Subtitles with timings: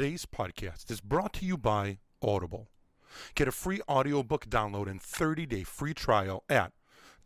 [0.00, 2.70] Today's podcast is brought to you by Audible.
[3.34, 6.72] Get a free audiobook download and 30-day free trial at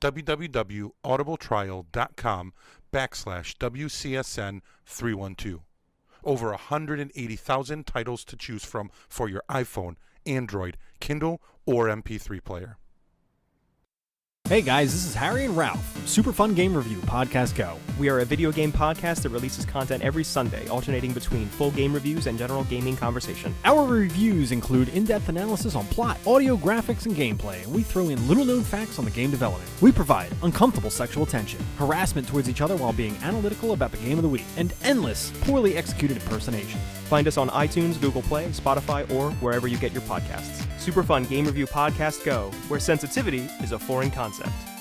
[0.00, 2.52] www.audibletrial.com
[2.92, 5.60] backslash WCSN 312.
[6.24, 9.94] Over 180,000 titles to choose from for your iPhone,
[10.26, 12.78] Android, Kindle, or MP3 player.
[14.46, 17.78] Hey guys, this is Harry and Ralph Super Fun Game Review Podcast Go.
[17.98, 21.94] We are a video game podcast that releases content every Sunday, alternating between full game
[21.94, 23.54] reviews and general gaming conversation.
[23.64, 28.10] Our reviews include in depth analysis on plot, audio, graphics, and gameplay, and we throw
[28.10, 29.70] in little known facts on the game development.
[29.80, 34.18] We provide uncomfortable sexual tension, harassment towards each other while being analytical about the game
[34.18, 36.82] of the week, and endless, poorly executed impersonations.
[37.04, 40.66] Find us on iTunes, Google Play, Spotify, or wherever you get your podcasts.
[40.84, 44.73] Super Fun Game Review Podcast Go, where sensitivity is a foreign concept.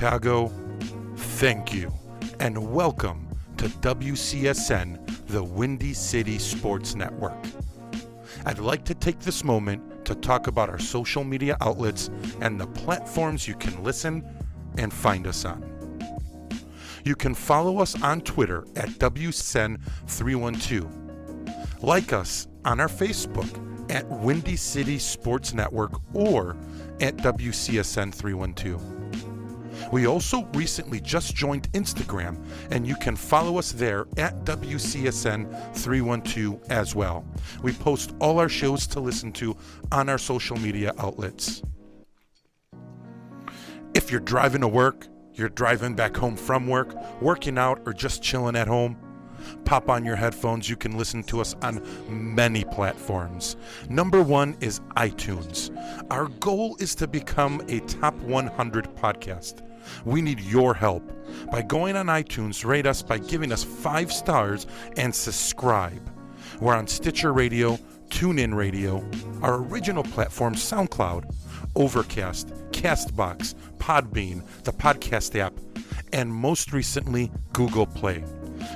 [0.00, 0.48] Chicago,
[1.14, 1.92] thank you,
[2.38, 7.36] and welcome to WCSN, the Windy City Sports Network.
[8.46, 12.08] I'd like to take this moment to talk about our social media outlets
[12.40, 14.24] and the platforms you can listen
[14.78, 15.62] and find us on.
[17.04, 21.82] You can follow us on Twitter at WCSN312.
[21.82, 26.56] Like us on our Facebook at Windy City Sports Network or
[27.02, 28.99] at WCSN312.
[29.92, 36.94] We also recently just joined Instagram, and you can follow us there at WCSN312 as
[36.94, 37.24] well.
[37.62, 39.56] We post all our shows to listen to
[39.92, 41.62] on our social media outlets.
[43.94, 48.22] If you're driving to work, you're driving back home from work, working out, or just
[48.22, 48.96] chilling at home,
[49.64, 50.68] pop on your headphones.
[50.68, 53.56] You can listen to us on many platforms.
[53.88, 55.70] Number one is iTunes.
[56.10, 59.62] Our goal is to become a top 100 podcast.
[60.04, 61.12] We need your help.
[61.50, 66.10] By going on iTunes, rate us by giving us five stars and subscribe.
[66.60, 67.78] We're on Stitcher Radio,
[68.08, 69.04] TuneIn Radio,
[69.42, 71.32] our original platform, SoundCloud,
[71.76, 75.54] Overcast, Castbox, Podbean, the podcast app,
[76.12, 78.24] and most recently, Google Play.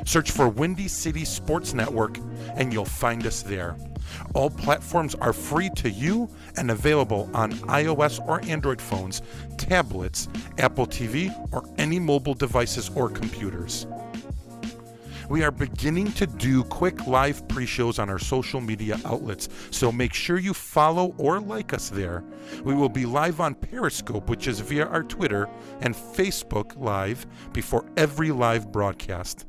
[0.05, 2.19] Search for Windy City Sports Network
[2.57, 3.77] and you'll find us there.
[4.35, 9.23] All platforms are free to you and available on iOS or Android phones,
[9.57, 10.29] tablets,
[10.59, 13.87] Apple TV, or any mobile devices or computers.
[15.29, 19.91] We are beginning to do quick live pre shows on our social media outlets, so
[19.91, 22.23] make sure you follow or like us there.
[22.63, 25.49] We will be live on Periscope, which is via our Twitter,
[25.81, 29.47] and Facebook Live before every live broadcast.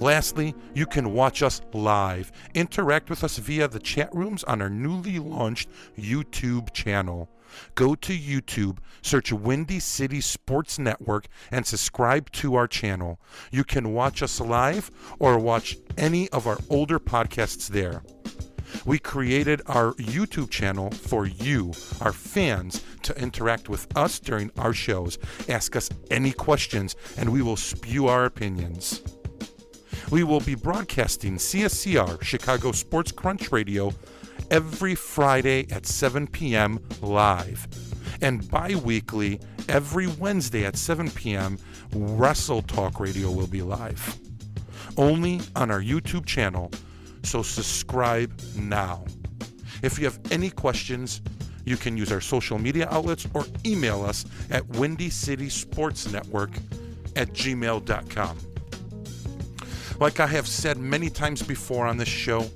[0.00, 2.32] Lastly, you can watch us live.
[2.54, 7.30] Interact with us via the chat rooms on our newly launched YouTube channel.
[7.74, 13.20] Go to YouTube, search Windy City Sports Network, and subscribe to our channel.
[13.50, 18.02] You can watch us live or watch any of our older podcasts there.
[18.84, 24.72] We created our YouTube channel for you, our fans, to interact with us during our
[24.72, 25.18] shows.
[25.48, 29.02] Ask us any questions, and we will spew our opinions.
[30.10, 33.92] We will be broadcasting CSCR, Chicago Sports Crunch Radio,
[34.50, 36.80] every Friday at 7 p.m.
[37.00, 37.66] live.
[38.22, 41.58] And bi weekly, every Wednesday at 7 p.m.,
[41.94, 44.18] Wrestle Talk Radio will be live.
[44.96, 46.70] Only on our YouTube channel,
[47.22, 49.04] so subscribe now.
[49.82, 51.20] If you have any questions,
[51.64, 56.50] you can use our social media outlets or email us at Windy City Sports Network
[57.16, 58.38] at gmail.com.
[59.98, 62.46] Like I have said many times before on this show,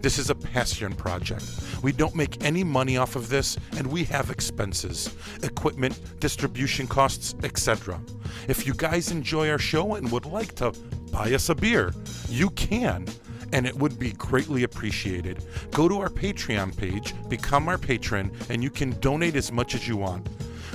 [0.00, 1.44] this is a passion project.
[1.82, 7.34] We don't make any money off of this, and we have expenses equipment, distribution costs,
[7.42, 8.00] etc.
[8.48, 10.72] If you guys enjoy our show and would like to
[11.10, 11.92] buy us a beer,
[12.28, 13.06] you can,
[13.52, 15.44] and it would be greatly appreciated.
[15.72, 19.86] Go to our Patreon page, become our patron, and you can donate as much as
[19.86, 20.28] you want.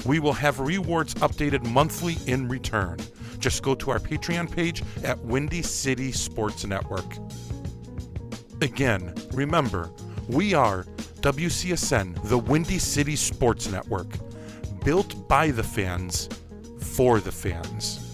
[0.06, 2.98] We will have rewards updated monthly in return.
[3.40, 7.06] Just go to our Patreon page at Windy City Sports Network.
[8.62, 9.90] Again, remember,
[10.30, 10.84] we are
[11.22, 14.08] WCSN, the Windy City Sports Network,
[14.86, 16.30] built by the fans,
[16.78, 18.11] for the fans.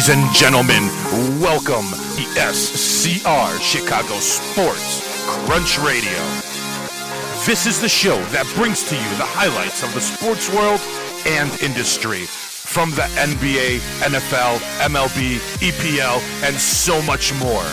[0.00, 0.84] Ladies and gentlemen,
[1.42, 1.84] welcome
[2.16, 2.24] the
[2.54, 6.18] SCR Chicago Sports Crunch Radio.
[7.44, 10.80] This is the show that brings to you the highlights of the sports world
[11.26, 14.56] and industry from the NBA, NFL,
[14.88, 16.16] MLB, EPL,
[16.48, 17.68] and so much more.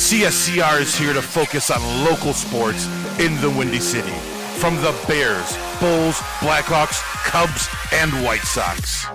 [0.00, 2.86] CSCR is here to focus on local sports
[3.20, 4.16] in the Windy City.
[4.56, 9.06] From the Bears, Bulls, Blackhawks, Cubs, and White Sox.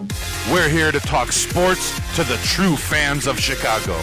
[0.51, 3.99] We're here to talk sports to the true fans of Chicago.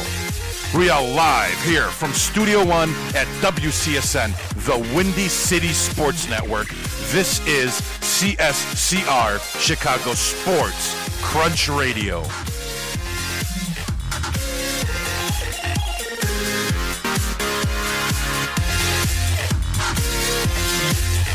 [0.77, 4.35] We are live here from Studio One at WCSN,
[4.67, 6.69] the Windy City Sports Network.
[7.13, 12.23] This is CSCR Chicago Sports Crunch Radio.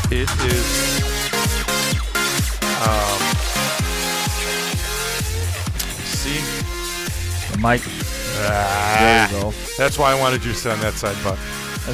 [0.08, 1.15] It is.
[2.82, 3.20] Um,
[6.04, 6.40] see,
[7.52, 7.82] The mic.
[8.38, 9.54] Ah, There you go.
[9.78, 11.38] that's why I wanted you to sit on that side, but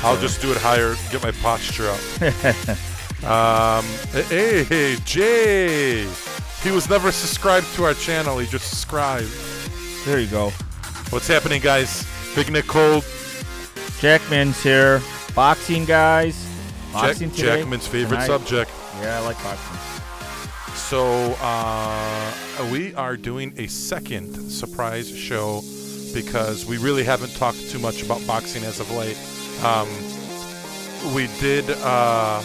[0.05, 0.21] I'll right.
[0.21, 2.01] just do it higher, get my posture up.
[3.25, 3.85] um,
[4.29, 6.07] hey, hey, Jay.
[6.63, 8.39] He was never subscribed to our channel.
[8.39, 9.31] He just subscribed.
[10.05, 10.51] There you go.
[11.11, 12.07] What's happening, guys?
[12.35, 13.05] Big Nick Cold,
[14.01, 15.01] Jackman's here.
[15.35, 16.45] Boxing guys.
[16.93, 17.59] Jack, Boxing today.
[17.61, 18.27] Jackman's favorite Tonight.
[18.27, 18.71] subject.
[19.01, 19.72] Yeah, I like boxing.
[20.93, 25.63] So uh, we are doing a second surprise show
[26.13, 29.17] because we really haven't talked too much about boxing as of late.
[29.65, 29.89] Um,
[31.15, 32.43] we did uh,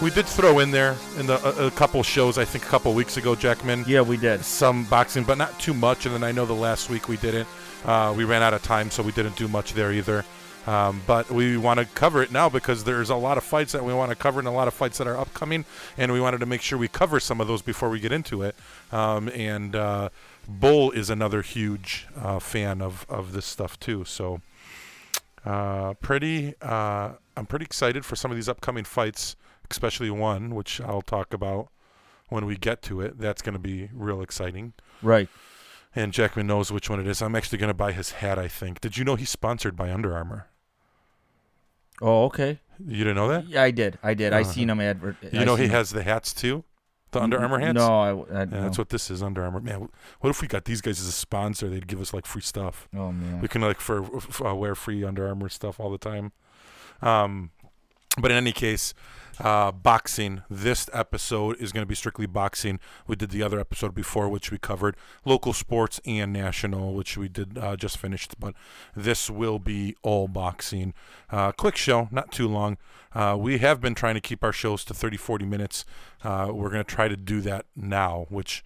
[0.00, 2.94] we did throw in there in the a, a couple shows I think a couple
[2.94, 3.84] weeks ago, Jackman.
[3.86, 4.42] Yeah, we did.
[4.42, 6.06] Some boxing, but not too much.
[6.06, 7.48] And then I know the last week we didn't.
[7.84, 10.24] Uh, we ran out of time, so we didn't do much there either.
[10.66, 13.84] Um, but we want to cover it now because there's a lot of fights that
[13.84, 15.64] we want to cover and a lot of fights that are upcoming,
[15.98, 18.42] and we wanted to make sure we cover some of those before we get into
[18.42, 18.54] it.
[18.92, 20.10] Um, and uh,
[20.46, 24.04] Bull is another huge uh, fan of, of this stuff too.
[24.04, 24.40] So
[25.44, 29.34] uh, pretty, uh, I'm pretty excited for some of these upcoming fights,
[29.70, 31.68] especially one which I'll talk about
[32.28, 33.18] when we get to it.
[33.18, 34.74] That's going to be real exciting.
[35.02, 35.28] Right.
[35.94, 37.20] And Jackman knows which one it is.
[37.20, 38.38] I'm actually going to buy his hat.
[38.38, 38.80] I think.
[38.80, 40.46] Did you know he's sponsored by Under Armour?
[42.00, 42.58] Oh, okay.
[42.84, 43.46] You didn't know that?
[43.46, 43.98] Yeah, I did.
[44.02, 44.32] I did.
[44.32, 44.50] I Uh-huh.
[44.50, 45.16] seen him advert.
[45.30, 46.64] You I know he seen has the hats too,
[47.12, 47.74] the Under Armour hats.
[47.74, 48.08] No, I.
[48.10, 48.62] I Yeah, no.
[48.62, 49.22] that's what this is.
[49.22, 49.60] Under Armour.
[49.60, 49.88] Man,
[50.20, 51.68] what if we got these guys as a sponsor?
[51.68, 52.88] They'd give us like free stuff.
[52.96, 53.40] Oh man.
[53.40, 56.32] We can like for f- uh, wear free Under Armour stuff all the time.
[57.02, 57.50] Um,
[58.18, 58.94] but in any case,
[59.42, 60.42] uh, boxing.
[60.48, 62.78] This episode is going to be strictly boxing.
[63.06, 67.28] We did the other episode before, which we covered local sports and national, which we
[67.28, 68.38] did uh, just finished.
[68.38, 68.54] But
[68.96, 70.94] this will be all boxing.
[71.30, 72.78] Uh, quick show, not too long.
[73.14, 75.84] Uh, we have been trying to keep our shows to 30, 40 minutes.
[76.24, 78.64] Uh, we're going to try to do that now, which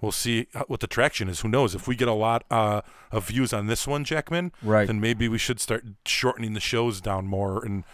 [0.00, 1.40] we'll see uh, what the traction is.
[1.40, 1.74] Who knows?
[1.74, 4.86] If we get a lot uh, of views on this one, Jackman, Right.
[4.86, 7.84] then maybe we should start shortening the shows down more and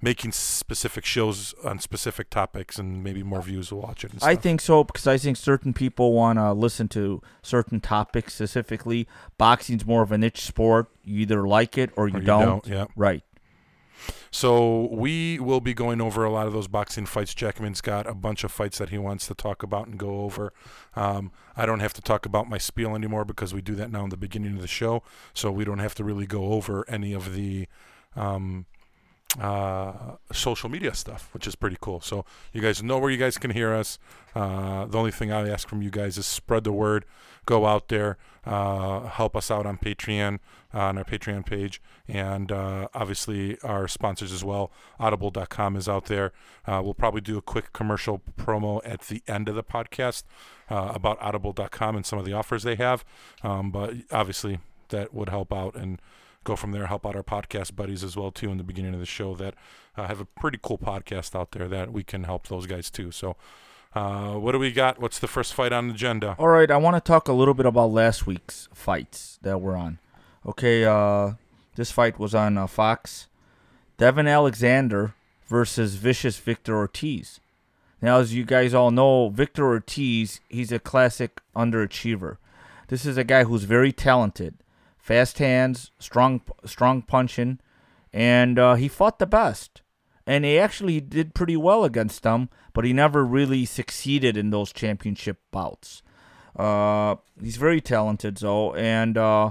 [0.00, 4.12] making specific shows on specific topics, and maybe more views will watch it.
[4.12, 8.34] And I think so because I think certain people want to listen to certain topics
[8.34, 9.06] specifically.
[9.38, 10.88] Boxing's more of a niche sport.
[11.02, 12.44] You either like it or you, Or you don't.
[12.44, 12.86] don't, yeah.
[12.96, 13.22] Right.
[14.30, 17.34] So we will be going over a lot of those boxing fights.
[17.34, 20.52] Jackman's got a bunch of fights that he wants to talk about and go over.
[20.96, 24.02] Um, I don't have to talk about my spiel anymore because we do that now
[24.04, 27.12] in the beginning of the show, so we don't have to really go over any
[27.12, 27.68] of the
[28.16, 28.66] um,
[29.40, 32.00] uh, social media stuff, which is pretty cool.
[32.00, 33.98] So you guys know where you guys can hear us.
[34.34, 37.04] Uh, the only thing I ask from you guys is spread the word,
[37.46, 40.38] go out there, uh, help us out on Patreon,
[40.72, 44.72] on our Patreon page, and uh, obviously our sponsors as well.
[44.98, 46.32] Audible.com is out there.
[46.66, 50.24] Uh, we'll probably do a quick commercial promo at the end of the podcast
[50.68, 53.04] about Audible.com and some of the offers they have.
[53.42, 56.00] Um, but obviously that would help out and
[56.44, 59.00] go from there, help out our podcast buddies as well too in the beginning of
[59.00, 59.54] the show that
[59.96, 63.10] uh, have a pretty cool podcast out there that we can help those guys too.
[63.10, 63.36] So,
[63.94, 65.00] uh, what do we got?
[65.00, 66.36] What's the first fight on the agenda?
[66.38, 69.76] All right, I want to talk a little bit about last week's fights that were
[69.76, 69.98] on.
[70.46, 71.32] Okay, uh,
[71.76, 73.28] this fight was on uh, Fox.
[73.96, 75.14] Devon Alexander
[75.46, 77.38] versus Vicious Victor Ortiz.
[78.02, 82.38] Now, as you guys all know, Victor Ortiz, he's a classic underachiever.
[82.88, 84.54] This is a guy who's very talented,
[85.04, 87.58] fast hands, strong, strong punching,
[88.10, 89.82] and uh, he fought the best.
[90.26, 94.72] And he actually did pretty well against them, but he never really succeeded in those
[94.72, 96.02] championship bouts.
[96.56, 99.50] Uh, he's very talented, though, and uh,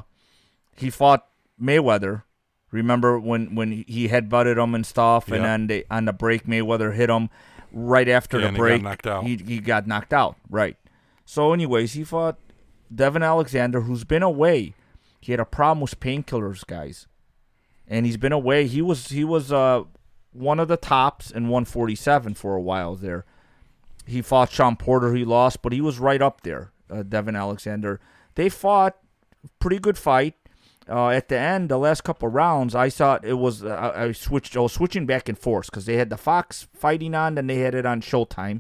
[0.76, 1.28] he fought
[1.62, 2.24] Mayweather.
[2.72, 6.96] Remember when when he headbutted him and stuff, and then they, on the break Mayweather
[6.96, 7.30] hit him
[7.72, 8.82] right after Yeah, the and he got break.
[8.82, 9.24] knocked out.
[9.26, 10.76] He he got knocked out, right?
[11.24, 12.40] So, anyways, he fought
[12.94, 14.74] Devon Alexander, who's been away.
[15.24, 17.08] He had a problem with painkillers, guys,
[17.88, 18.68] and he's been away.
[18.68, 19.84] He was he was uh
[20.34, 23.24] one of the tops in 147 for a while there.
[24.06, 25.14] He fought Shawn Porter.
[25.14, 26.74] He lost, but he was right up there.
[26.90, 28.02] Uh, Devon Alexander.
[28.36, 28.98] They fought
[29.60, 30.34] pretty good fight.
[30.90, 33.64] Uh, at the end, the last couple rounds, I thought it was.
[33.64, 34.58] Uh, I switched.
[34.58, 37.60] I was switching back and forth because they had the Fox fighting on, then they
[37.60, 38.60] had it on Showtime,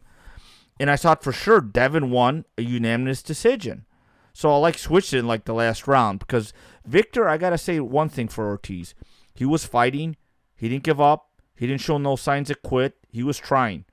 [0.80, 3.86] and I thought for sure Devon won a unanimous decision.
[4.34, 6.54] So I like switched it in like the last round because
[6.86, 7.30] Victor.
[7.30, 8.96] I gotta say one thing for Ortiz,
[9.34, 10.18] he was fighting.
[10.56, 11.30] He didn't give up.
[11.56, 12.96] He didn't show no signs of quit.
[13.12, 13.86] He was trying,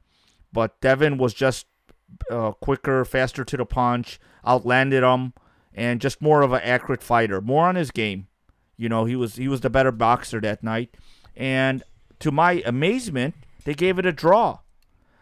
[0.52, 1.66] but Devon was just
[2.30, 5.34] uh, quicker, faster to the punch, outlanded him,
[5.74, 8.26] and just more of an accurate fighter, more on his game.
[8.76, 10.96] You know, he was he was the better boxer that night,
[11.36, 11.82] and
[12.20, 14.60] to my amazement, they gave it a draw.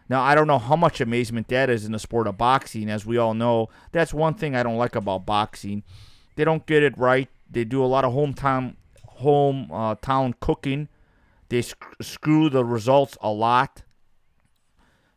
[0.09, 3.05] Now I don't know how much amazement that is in the sport of boxing, as
[3.05, 3.69] we all know.
[3.91, 5.83] That's one thing I don't like about boxing.
[6.35, 7.29] They don't get it right.
[7.49, 8.75] They do a lot of hometown
[9.05, 10.87] home uh, town cooking.
[11.49, 13.83] They sc- screw the results a lot.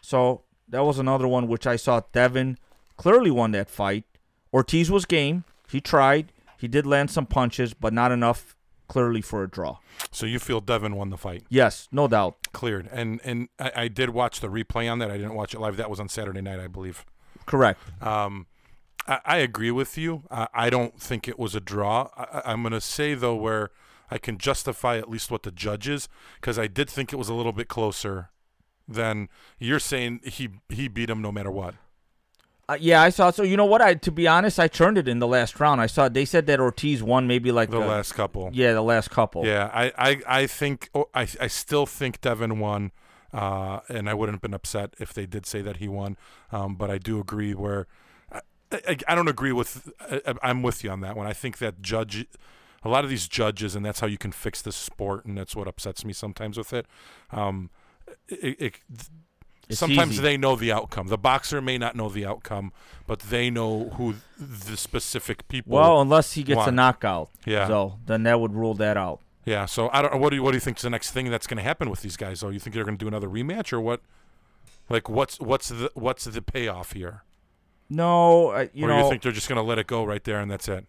[0.03, 2.59] So that was another one which I saw Devon
[2.97, 4.05] clearly won that fight.
[4.53, 5.45] Ortiz was game.
[5.71, 6.33] He tried.
[6.59, 8.57] He did land some punches, but not enough
[8.93, 9.79] clearly for a draw.
[10.11, 12.37] So you feel Devon won the fight, Yes, no doubt.
[12.53, 15.11] cleared, and and I, I did watch the replay on that.
[15.11, 15.77] I didn't watch it live.
[15.79, 17.05] That was on Saturday night, I believe.
[17.47, 17.81] Correct.
[18.03, 18.47] Um,
[19.09, 20.23] I, I agree with you.
[20.31, 22.09] I, I don't think it was a draw.
[22.17, 23.71] I, I'm going to say though where
[24.11, 26.09] I can justify at least what the judges
[26.41, 28.29] because I did think it was a little bit closer
[28.87, 30.21] than you're saying.
[30.25, 31.75] He he beat him no matter what.
[32.73, 33.31] Uh, yeah, I saw.
[33.31, 33.83] So you know what?
[33.83, 35.81] I to be honest, I turned it in the last round.
[35.81, 38.49] I saw they said that Ortiz won maybe like The last couple.
[38.53, 39.45] Yeah, the last couple.
[39.45, 42.93] Yeah, I, I, I think oh, I, I still think Devon won,
[43.33, 46.17] uh, and I wouldn't have been upset if they did say that he won.
[46.51, 47.89] Um, but I do agree where
[48.33, 48.41] I,
[48.73, 49.93] I, I don't agree with.
[50.01, 51.27] I, I'm with you on that one.
[51.27, 52.27] I think that judge,
[52.83, 55.55] a lot of these judges, and that's how you can fix this sport, and that's
[55.55, 56.87] what upsets me sometimes with it.
[57.33, 57.69] Um,
[58.29, 58.81] it, it
[59.73, 60.23] It's sometimes easy.
[60.23, 61.09] they know the outcome.
[61.09, 62.73] The boxer may not know the outcome,
[63.07, 65.73] but they know who the specific people.
[65.73, 67.31] Well, unless he gets a knockout.
[67.45, 67.67] Yeah.
[67.67, 69.21] So then that would rule that out.
[69.45, 70.21] Yeah, so I don't.
[70.21, 71.91] What do you what do you think is the next thing that's going to happen
[71.91, 72.41] with these guys?
[72.41, 74.01] Though you think they're going to do another rematch or what?
[74.89, 77.25] Like what's what's the what's the payoff here?
[77.91, 80.23] No, uh, you or know, you think they're just going to let it go right
[80.23, 80.87] there and that's it?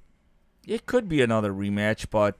[0.67, 2.37] it could be another rematch, but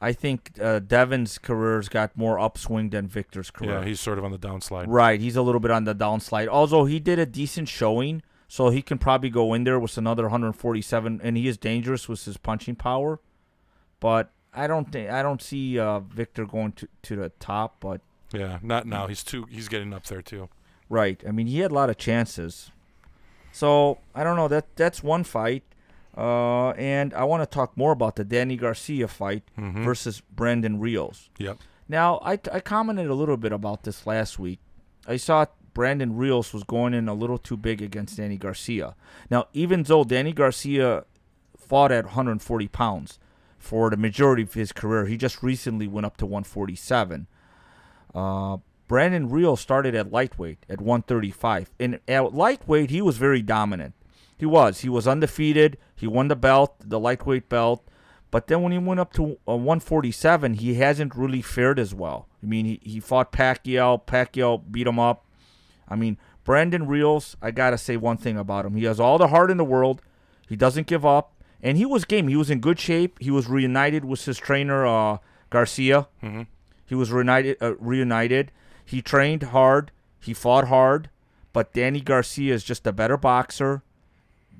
[0.00, 3.80] I think uh, Devon's career's got more upswing than Victor's career.
[3.80, 4.84] Yeah, he's sort of on the downslide.
[4.88, 6.48] Right, he's a little bit on the downslide.
[6.48, 10.24] Also, he did a decent showing, so he can probably go in there with another
[10.24, 13.20] 147, and he is dangerous with his punching power.
[13.98, 17.76] But I don't think I don't see uh, Victor going to, to the top.
[17.80, 18.00] But
[18.32, 19.06] Yeah, not now.
[19.06, 19.46] He's too.
[19.50, 20.48] He's getting up there too.
[20.88, 22.70] right, I mean he had a lot of chances.
[23.52, 24.48] So I don't know.
[24.48, 25.64] That that's one fight,
[26.16, 29.84] uh, and I want to talk more about the Danny Garcia fight Mhm.
[29.84, 31.28] versus Brandon Rios.
[31.38, 31.58] Yep.
[31.88, 34.58] Now, I, I commented a little bit about this last week.
[35.06, 38.96] I saw Brandon Rios was going in a little too big against Danny Garcia.
[39.30, 41.04] Now, even though Danny Garcia
[41.56, 43.18] fought at 140 pounds
[43.58, 47.26] for the majority of his career, he just recently went up to 147.
[48.14, 48.56] Uh,
[48.88, 51.70] Brandon Rios started at lightweight at 135.
[51.78, 53.94] And at lightweight, he was very dominant.
[54.36, 54.80] He was.
[54.80, 55.78] He was undefeated.
[55.94, 57.86] He won the belt, the lightweight belt.
[58.30, 62.28] But then when he went up to uh, 147, he hasn't really fared as well.
[62.42, 64.04] I mean, he, he fought Pacquiao.
[64.04, 65.24] Pacquiao beat him up.
[65.88, 68.76] I mean, Brandon Rios, I got to say one thing about him.
[68.76, 70.02] He has all the heart in the world.
[70.48, 71.32] He doesn't give up.
[71.62, 72.28] And he was game.
[72.28, 73.18] He was in good shape.
[73.20, 75.18] He was reunited with his trainer, uh,
[75.50, 76.08] Garcia.
[76.20, 76.42] hmm
[76.84, 77.56] He was reunited.
[77.60, 78.52] Uh, reunited.
[78.84, 79.90] He trained hard.
[80.20, 81.08] He fought hard.
[81.52, 83.82] But Danny Garcia is just a better boxer,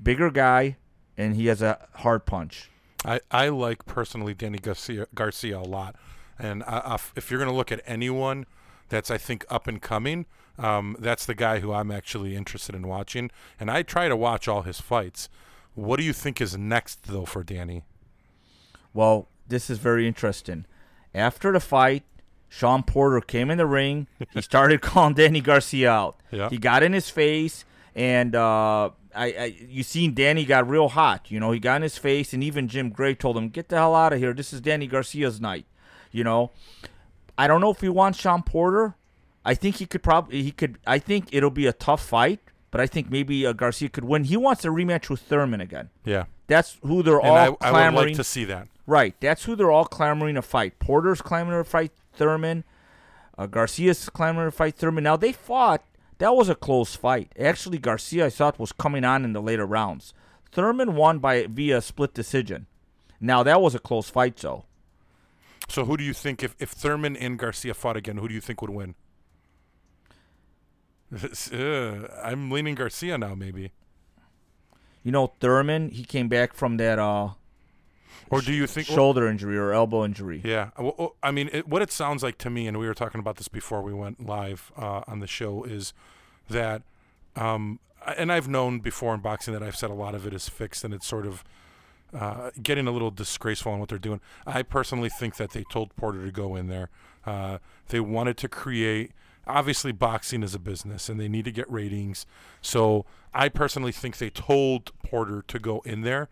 [0.01, 0.77] bigger guy,
[1.17, 2.69] and he has a hard punch.
[3.05, 5.95] I, I like personally Danny Garcia Garcia a lot,
[6.39, 8.45] and I, I, if you're going to look at anyone
[8.89, 10.25] that's I think up and coming,
[10.57, 14.47] um, that's the guy who I'm actually interested in watching, and I try to watch
[14.47, 15.29] all his fights.
[15.75, 17.83] What do you think is next though for Danny?
[18.93, 20.65] Well, this is very interesting.
[21.13, 22.03] After the fight,
[22.49, 24.07] Shawn Porter came in the ring.
[24.33, 26.19] He started calling Danny Garcia out.
[26.31, 26.49] Yeah.
[26.49, 27.65] He got in his face,
[27.97, 31.31] and uh, I, I, you seen Danny got real hot.
[31.31, 33.75] You know, he got in his face, and even Jim Gray told him, "Get the
[33.77, 34.33] hell out of here.
[34.33, 35.65] This is Danny Garcia's night."
[36.11, 36.51] You know,
[37.37, 38.95] I don't know if he wants Shawn Porter.
[39.43, 40.77] I think he could probably he could.
[40.85, 42.39] I think it'll be a tough fight,
[42.69, 44.25] but I think maybe uh, Garcia could win.
[44.25, 45.89] He wants a rematch with Thurman again.
[46.05, 48.07] Yeah, That's who they're and all I, I would clamoring.
[48.09, 48.67] like to see that.
[48.85, 49.15] Right.
[49.19, 50.79] That's who they're all clamoring to fight.
[50.79, 52.63] Porter's clamoring to fight Thurman.
[53.37, 55.03] Uh, Garcia's clamoring to fight Thurman.
[55.03, 55.83] Now they fought.
[56.19, 57.31] That was a close fight.
[57.39, 60.13] Actually, Garcia I thought was coming on in the later rounds.
[60.51, 62.65] Thurman won by via split decision.
[63.19, 64.65] Now that was a close fight, though.
[65.67, 68.41] So who do you think if, if Thurman and Garcia fought again, who do you
[68.41, 68.95] think would win?
[71.53, 73.71] Uh, I'm leaning Garcia now, maybe.
[75.03, 77.29] You know, Thurman, he came back from that uh,
[78.29, 78.87] Or do you think?
[78.87, 80.41] shoulder injury or elbow injury.
[80.43, 80.69] Yeah.
[80.77, 83.19] Well, well, I mean, it, what it sounds like to me, and we were talking
[83.19, 85.93] about this before we went live uh, on the show, is
[86.49, 86.81] that,
[87.35, 87.79] um,
[88.17, 90.83] and I've known before in boxing that I've said a lot of it is fixed
[90.83, 91.43] and it's sort of
[92.13, 94.21] uh, getting a little disgraceful in what they're doing.
[94.45, 96.89] I personally think that they told Porter to go in there.
[97.25, 97.57] Uh,
[97.89, 99.11] they wanted to create.
[99.45, 102.25] Obviously, boxing is a business, and they need to get ratings.
[102.61, 106.27] So, I personally think they told Porter to go in there.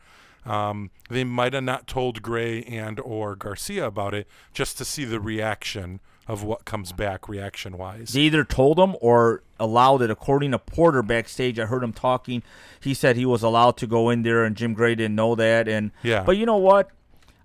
[0.46, 5.04] Um, they might have not told Gray and or Garcia about it just to see
[5.06, 8.14] the reaction of what comes back reaction wise.
[8.14, 10.10] They either told him or allowed it.
[10.10, 12.42] According to Porter backstage, I heard him talking.
[12.80, 15.68] He said he was allowed to go in there, and Jim Gray didn't know that.
[15.68, 16.24] And Yeah.
[16.24, 16.90] but you know what?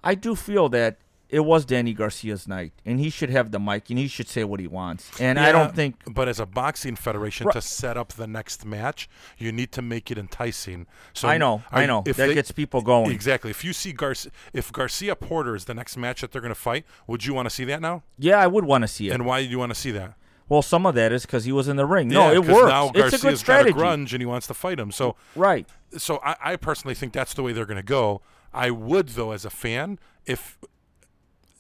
[0.02, 0.97] I do feel that
[1.30, 4.44] it was Danny Garcia's night, and he should have the mic, and he should say
[4.44, 5.10] what he wants.
[5.20, 8.64] And I don't think But as a boxing federation, Ri- to set up the next
[8.66, 9.08] match,
[9.38, 10.87] you need to make it enticing.
[11.14, 13.10] So I know, are I know if that they- gets people going.
[13.10, 13.50] Exactly.
[13.50, 16.60] If you see Garcia, if Garcia Porter is the next match that they're going to
[16.60, 18.02] fight, would you want to see that now?
[18.19, 19.12] Yeah, I would want to see it.
[19.14, 20.14] And why do you want to see that?
[20.49, 22.08] well, some of that is because he was in the ring.
[22.08, 22.69] No, it works.
[22.69, 23.73] Now it's a good Garcia's got a strategy.
[23.78, 24.90] grunge and he wants to fight him.
[24.90, 25.69] So, Right.
[25.97, 28.21] so I, I personally think that's the way they're going to go.
[28.52, 30.58] I would though, as a fan, if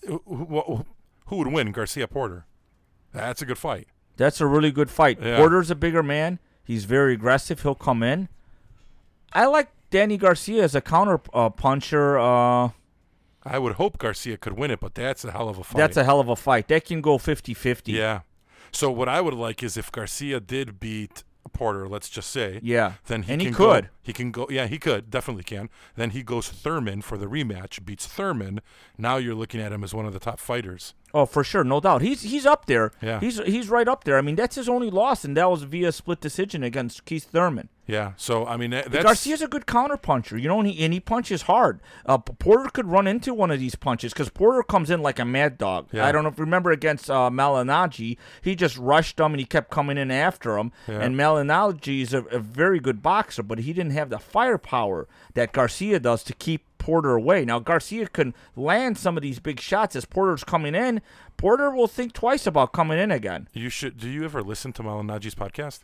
[0.06, 0.84] who,
[1.26, 2.46] who, would win, Garcia Porter?
[3.12, 3.88] That's a good fight.
[4.16, 5.18] That's a really good fight.
[5.20, 5.36] Yeah.
[5.36, 6.38] Porter's a bigger man.
[6.62, 7.62] He's very aggressive.
[7.62, 8.28] He'll come in.
[9.32, 12.18] I like Danny Garcia as a counter uh, puncher.
[12.18, 12.70] Uh,
[13.42, 15.78] I would hope Garcia could win it, but that's a hell of a fight.
[15.78, 16.68] that's a hell of a fight.
[16.68, 17.94] That can go 50-50.
[17.94, 18.20] yeah.
[18.72, 22.94] So what I would like is if Garcia did beat Porter, let's just say, Yeah.
[23.06, 23.84] then he and he could.
[23.84, 24.46] Go, he can go.
[24.50, 25.68] Yeah, he could definitely can.
[25.96, 28.60] Then he goes Thurman for the rematch, beats Thurman.
[28.98, 30.94] Now you're looking at him as one of the top fighters.
[31.12, 32.02] Oh, for sure, no doubt.
[32.02, 32.92] He's he's up there.
[33.02, 33.18] Yeah.
[33.20, 34.16] He's he's right up there.
[34.16, 37.68] I mean, that's his only loss, and that was via split decision against Keith Thurman.
[37.90, 38.12] Yeah.
[38.16, 41.00] So I mean, that, Garcia's a good counter puncher, you know, and he, and he
[41.00, 41.80] punches hard.
[42.06, 45.24] Uh, Porter could run into one of these punches because Porter comes in like a
[45.24, 45.88] mad dog.
[45.92, 46.06] Yeah.
[46.06, 49.46] I don't know if you remember against uh, Malignaggi, he just rushed him and he
[49.46, 50.72] kept coming in after him.
[50.88, 51.00] Yeah.
[51.00, 55.52] And Malignaggi is a, a very good boxer, but he didn't have the firepower that
[55.52, 57.44] Garcia does to keep Porter away.
[57.44, 61.02] Now Garcia can land some of these big shots as Porter's coming in.
[61.36, 63.48] Porter will think twice about coming in again.
[63.52, 63.98] You should.
[63.98, 65.80] Do you ever listen to Malignaggi's podcast?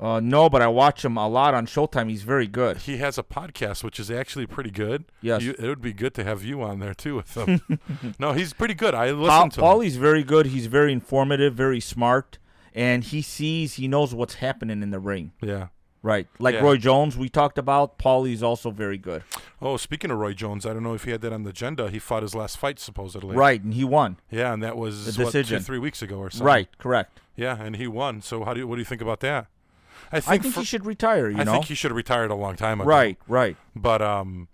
[0.00, 2.10] Uh, no, but I watch him a lot on Showtime.
[2.10, 2.78] He's very good.
[2.78, 5.04] He has a podcast which is actually pretty good.
[5.20, 5.42] Yes.
[5.42, 7.60] You, it would be good to have you on there too with him.
[8.18, 8.94] no, he's pretty good.
[8.94, 9.64] I Paul, listen to him.
[9.64, 10.46] Paulie's very good.
[10.46, 12.38] He's very informative, very smart,
[12.74, 15.32] and he sees, he knows what's happening in the ring.
[15.40, 15.68] Yeah.
[16.02, 16.26] Right.
[16.38, 16.60] Like Yeah.
[16.60, 17.96] Roy Jones, we talked about.
[17.96, 19.22] Paulie's also very good.
[19.62, 21.88] Oh, speaking of Roy Jones, I don't know if he had that on the agenda.
[21.88, 23.34] He fought his last fight supposedly.
[23.34, 24.18] Right, and he won.
[24.30, 26.46] Yeah, and that was The what, two, three weeks ago or something.
[26.46, 27.20] Right, correct.
[27.36, 28.20] Yeah, and he won.
[28.20, 29.46] So how do you, what do you think about that?
[30.14, 31.52] I I think, think for- he should retire, you I know?
[31.52, 32.88] think he should have retired a long time ago.
[32.88, 33.56] right, right.
[33.76, 34.48] But um,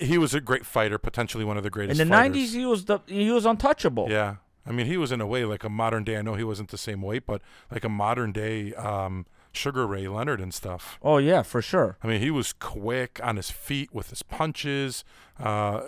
[0.00, 2.00] he was a great fighter, potentially one of the greatest.
[2.00, 2.50] In the fighters.
[2.50, 4.08] 90s, he was the he was untouchable.
[4.10, 6.16] Yeah, I mean, he was in a way like a modern day.
[6.16, 10.06] I know he wasn't the same weight, but like a modern day um, Sugar Ray
[10.08, 10.98] Leonard and stuff.
[11.02, 11.96] Oh, yeah, for sure.
[12.02, 15.04] I mean, he was quick on his feet with his punches.
[15.38, 15.82] Uh,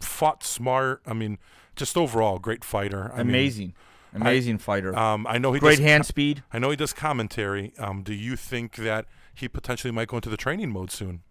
[0.00, 1.00] fought smart.
[1.06, 1.38] I mean,
[1.74, 3.10] just overall great fighter.
[3.14, 3.74] I mean,
[4.16, 4.26] Amazing.
[4.26, 4.96] Amazing fighter.
[4.96, 6.42] um, I know he Great does hand speed.
[6.52, 7.72] I know he does commentary.
[7.78, 11.22] Um, do you think that he potentially might go into the training mode soon?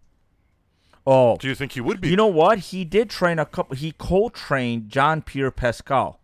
[1.06, 1.36] Oh.
[1.36, 2.08] Do you think he would be?
[2.08, 2.58] You know what?
[2.58, 6.20] He did train a couple he co-trained John Pierre Pascal.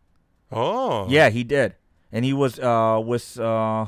[0.51, 1.75] oh, Yeah, he did.
[2.11, 3.87] And he was uh with uh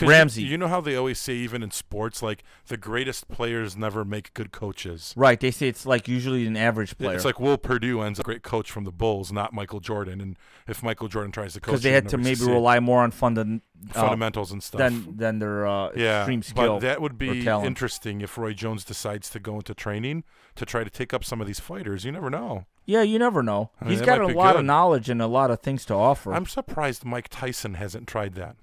[0.00, 0.42] Ramsey.
[0.42, 4.04] You, you know how they always say, even in sports, like the greatest players never
[4.04, 5.14] make good coaches.
[5.16, 7.14] Right, they say it's like usually an average player.
[7.16, 10.20] It's like Will Perdue ends up a great coach from the Bulls, not Michael Jordan.
[10.20, 13.10] And if Michael Jordan tries to coach, because they had to maybe rely more on
[13.10, 14.78] funda- uh, fundamentals and stuff.
[14.78, 16.74] than than their uh, yeah, extreme skill.
[16.74, 20.24] but that would be interesting if Roy Jones decides to go into training
[20.56, 22.04] to try to take up some of these fighters.
[22.04, 22.66] You never know.
[22.86, 23.70] yeah, you never know.
[23.80, 26.32] I mean, He's got a lot of knowledge and a lot of things to offer.
[26.32, 28.56] I'm surprised Mike Tyson hasn't tried that.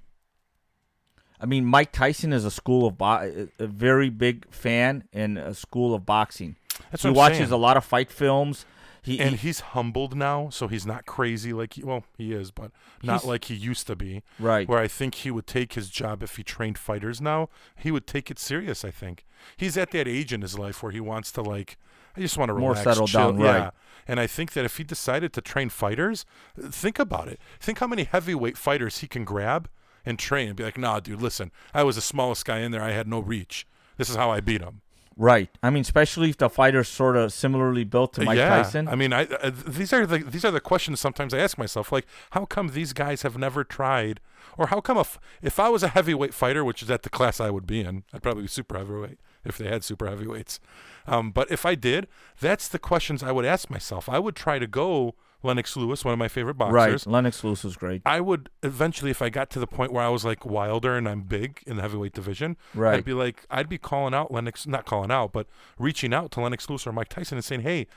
[1.42, 5.54] I mean, Mike Tyson is a school of bo- a very big fan and a
[5.54, 6.56] school of boxing.
[6.92, 7.52] That's he what I'm watches saying.
[7.52, 8.66] a lot of fight films.
[9.04, 12.52] He, and he- he's humbled now, so he's not crazy like he, well he is,
[12.52, 12.70] but
[13.02, 14.22] not like he used to be.
[14.38, 14.68] right.
[14.70, 18.06] Where I think he would take his job if he trained fighters now, he would
[18.06, 18.86] take it serious.
[18.86, 19.26] I think
[19.58, 21.78] he's at that age in his life where he wants to like,
[22.16, 23.32] I just want to More relax, settled chill.
[23.32, 23.58] down, yeah.
[23.64, 23.72] right.
[24.08, 26.24] And I think that if he decided to train fighters,
[26.60, 27.40] think about it.
[27.60, 29.68] Think how many heavyweight fighters he can grab
[30.06, 32.82] and train and be like, nah, dude, listen, I was the smallest guy in there.
[32.82, 33.68] I had no reach.
[33.98, 34.82] This is how I beat him.
[35.18, 35.50] Right.
[35.62, 38.50] I mean, especially if the fighter's sort of similarly built to Mike yeah.
[38.50, 38.88] Tyson.
[38.88, 41.92] I mean, I, uh, these are the these are the questions sometimes I ask myself.
[41.92, 44.20] Like, how come these guys have never tried,
[44.58, 47.40] or how come if if I was a heavyweight fighter, which is at the class
[47.40, 50.60] I would be in, I'd probably be super heavyweight if they had super heavyweights.
[51.06, 52.08] Um, but if I did,
[52.40, 54.08] that's the questions I would ask myself.
[54.08, 56.74] I would try to go Lennox Lewis, one of my favorite boxers.
[57.06, 57.08] right.
[57.12, 58.02] Lennox Lewis was great.
[58.06, 61.08] I would eventually, if I got to the point where I was like Wilder and
[61.08, 62.96] I'm big in the heavyweight division, Right.
[62.98, 65.48] I'd be like, I'd be calling out Lennox, not calling out, but
[65.80, 67.88] reaching out to Lennox Lewis or Mike Tyson and saying, "Hey,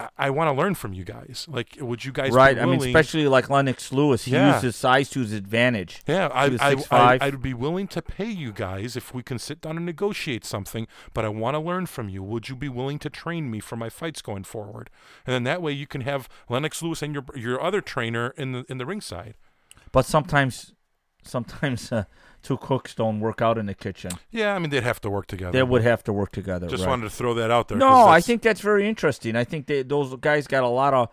[0.00, 1.46] I, I want to learn from you guys.
[1.48, 2.58] Like, would you guys Right.
[2.58, 4.52] I mean, especially like Lennox Lewis, he Yeah.
[4.52, 6.02] used his size to his advantage.
[6.06, 9.60] Yeah, I, I, I, I'd be willing to pay you guys if we can sit
[9.60, 12.22] down and negotiate something, but I want to learn from you.
[12.22, 14.90] Would you be willing to train me for my fights going forward?
[15.26, 18.52] And then that way you can have Lennox Lewis and your your other trainer in
[18.52, 19.34] the in the ringside.
[19.92, 20.73] But sometimes,
[21.24, 22.04] sometimes uh,
[22.42, 24.12] two cooks don't work out in the kitchen.
[24.30, 25.52] Yeah, I mean they'd have to work together.
[25.52, 26.68] They would have to work together.
[26.68, 26.90] Just right.
[26.90, 27.78] wanted to throw that out there.
[27.78, 29.36] No, I think that's very interesting.
[29.36, 31.08] I think they, those guys got a lot of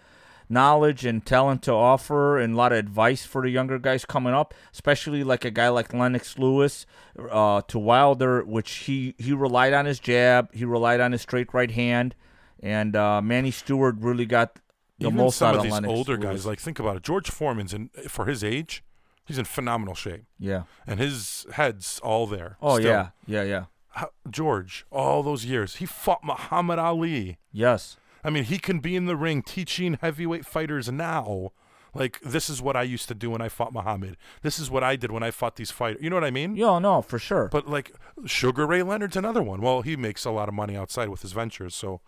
[0.52, 4.34] knowledge and talent to offer and a lot of advice for the younger guys coming
[4.34, 6.86] up, especially like a guy like Lennox Lewis
[7.32, 11.54] uh, to Wilder, which he, he relied on his jab, he relied on his straight
[11.54, 12.16] right hand,
[12.62, 14.60] and uh, Manny Steward really got
[15.00, 16.24] the even most some out of of these Lennox older Lewis.
[16.24, 16.46] guys.
[16.46, 17.04] Like think about it.
[17.04, 18.84] George Foreman's in for his age,
[19.26, 20.64] he's in phenomenal shape, yeah.
[20.86, 22.58] and his head's all there.
[22.62, 22.92] Oh still.
[22.92, 23.66] yeah, yeah, yeah.
[23.90, 27.38] How, George, all those years, he fought Muhammad Ali.
[27.52, 27.98] Yes.
[28.24, 31.52] I mean, he can be in the ring teaching heavyweight fighters now.
[31.94, 34.16] Like this is what I used to do when I fought Muhammad.
[34.44, 36.02] This is what I did when I fought these fighters.
[36.02, 36.56] You know what I mean?
[36.56, 37.50] Yeah, no, for sure.
[37.52, 37.92] But like
[38.26, 39.62] Sugar Ray Leonard's another one.
[39.62, 42.00] Well, he makes a lot of money outside with his ventures, so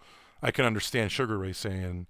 [0.46, 2.06] I can understand Sugar Ray saying,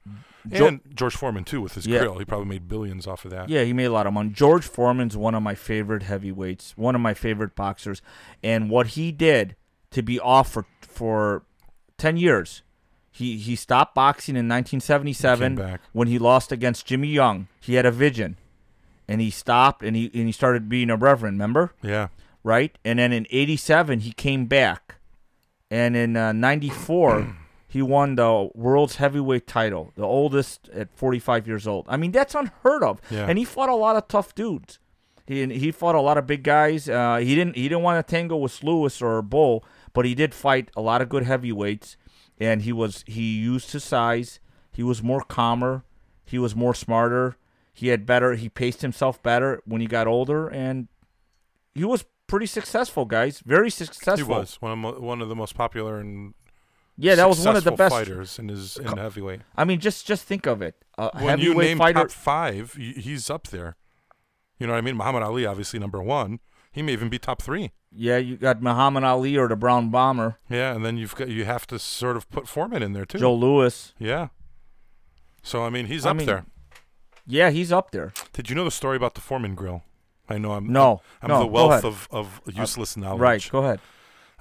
[0.49, 1.99] Jo- and George Foreman too with his Yeah.
[1.99, 2.17] grill.
[2.17, 3.47] He probably made billions off of that.
[3.47, 4.29] Yeah, he made a lot of money.
[4.31, 8.01] George Foreman's one of my favorite heavyweights, one of my favorite boxers,
[8.43, 9.55] and what he did
[9.91, 11.43] to be off for, for
[11.97, 12.63] ten years,
[13.11, 15.81] he he stopped boxing in 1977 Came back.
[15.91, 17.47] when he lost against Jimmy Young.
[17.61, 18.37] He had a vision,
[19.07, 21.35] and he stopped and he and he started being a reverend.
[21.35, 22.07] Remember, Yeah.
[22.43, 22.75] right?
[22.83, 24.95] And then in '87 he came back,
[25.69, 27.35] and in uh, '94.
[27.73, 31.88] He won the world's heavyweight title, the oldest at 45 years old.
[31.89, 33.01] I mean, that's unheard of.
[33.09, 33.25] Yeah.
[33.27, 34.77] And he fought a lot of tough dudes.
[35.25, 36.88] He he fought a lot of big guys.
[36.88, 40.36] Uh, he didn't he didn't want to tangle with Lewis or Bull, but he did
[40.36, 41.97] fight a lot of good heavyweights.
[42.39, 44.39] And he was he used his size.
[44.71, 45.83] He was more calmer.
[46.23, 47.38] He was more smarter.
[47.73, 48.36] He had better.
[48.36, 50.89] He paced himself better when he got older, and
[51.73, 53.41] he was pretty successful, guys.
[53.43, 54.27] Very successful.
[54.36, 56.36] He was one of mo- one of the most popular and
[56.97, 59.41] Yeah, that was one of the best fighters in his in heavyweight.
[59.56, 60.75] I mean, just just think of it.
[60.97, 62.01] A When you name fighter.
[62.01, 63.75] top five, he's up there.
[64.60, 64.95] You know what I mean?
[64.97, 66.39] Muhammad Ali, obviously number one.
[66.71, 67.71] He may even be top three.
[67.91, 71.45] Yeah, you got Muhammad Ali or the Brown Bomber, Yeah, and then you've got you
[71.45, 73.19] have to sort of put Foreman in there too.
[73.19, 73.93] Joe Louis.
[73.99, 74.29] Yeah.
[75.43, 76.45] So I mean, he's I up mean, there.
[77.25, 78.13] Yeah, he's up there.
[78.34, 79.84] Did you know the story about the Foreman grill?
[80.29, 83.19] I know I'm No, I'm no, the wealth of, of uh, useless knowledge.
[83.19, 83.79] Right, go ahead.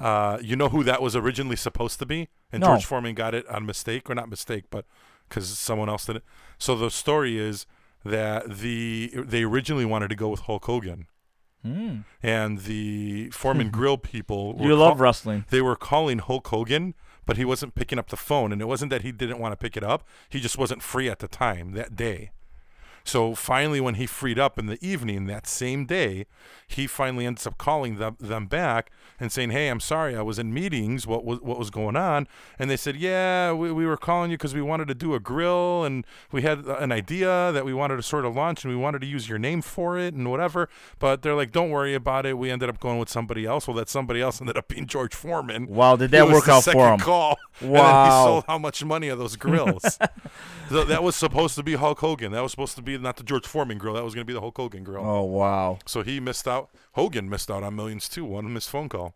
[0.02, 2.68] Uh, you know who that was originally supposed to be, and No.
[2.68, 4.84] George Foreman got it on mistake or not mistake, but
[5.28, 6.24] because someone else did it.
[6.58, 7.66] So the story is
[8.04, 11.06] that the they originally wanted to go with Hulk Hogan,
[11.62, 11.98] Hmm.
[12.22, 14.56] and the Foreman Grill people.
[14.56, 15.44] Were You love call- wrestling.
[15.50, 18.90] They were calling Hulk Hogan, but he wasn't picking up the phone, and it wasn't
[18.90, 20.04] that he didn't want to pick it up.
[20.28, 22.32] He just wasn't free at the time that day.
[23.04, 26.26] So finally, when he freed up in the evening that same day,
[26.66, 30.38] he finally ends up calling them, them back and saying, "Hey, I'm sorry, I was
[30.38, 31.06] in meetings.
[31.06, 32.26] What was what was going on?"
[32.58, 35.20] And they said, "Yeah, we, we were calling you because we wanted to do a
[35.20, 38.80] grill, and we had an idea that we wanted to sort of launch, and we
[38.80, 42.26] wanted to use your name for it, and whatever." But they're like, "Don't worry about
[42.26, 42.38] it.
[42.38, 43.68] We ended up going with somebody else.
[43.68, 45.66] Well, that somebody else ended up being George Foreman.
[45.66, 47.00] Wow, did that work out for him?
[47.00, 47.36] Call.
[47.60, 49.98] And then he sold how much money of those grills?
[50.68, 52.32] Th- that was supposed to be Hulk Hogan.
[52.32, 53.94] That was supposed to be not the George Foreman grill.
[53.94, 55.04] That was going to be the Hulk Hogan grill.
[55.04, 55.78] Oh wow.
[55.86, 56.70] So he missed out.
[56.92, 58.24] Hogan missed out on millions too.
[58.24, 59.14] One missed phone call.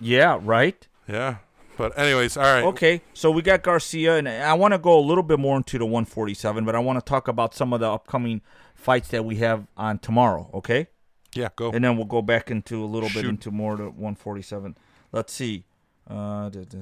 [0.00, 0.86] Yeah, right.
[1.08, 1.36] Yeah.
[1.78, 2.64] But anyways, all right.
[2.64, 5.78] Okay, so we got Garcia, and I want to go a little bit more into
[5.78, 8.40] the 147, but I want to talk about some of the upcoming
[8.74, 10.50] fights that we have on tomorrow.
[10.54, 10.88] Okay.
[11.34, 11.70] Yeah, go.
[11.70, 14.76] and then we'll go back into a little bit into more to 147.
[15.12, 15.64] Let's see.
[16.08, 16.78] Uh, da, da,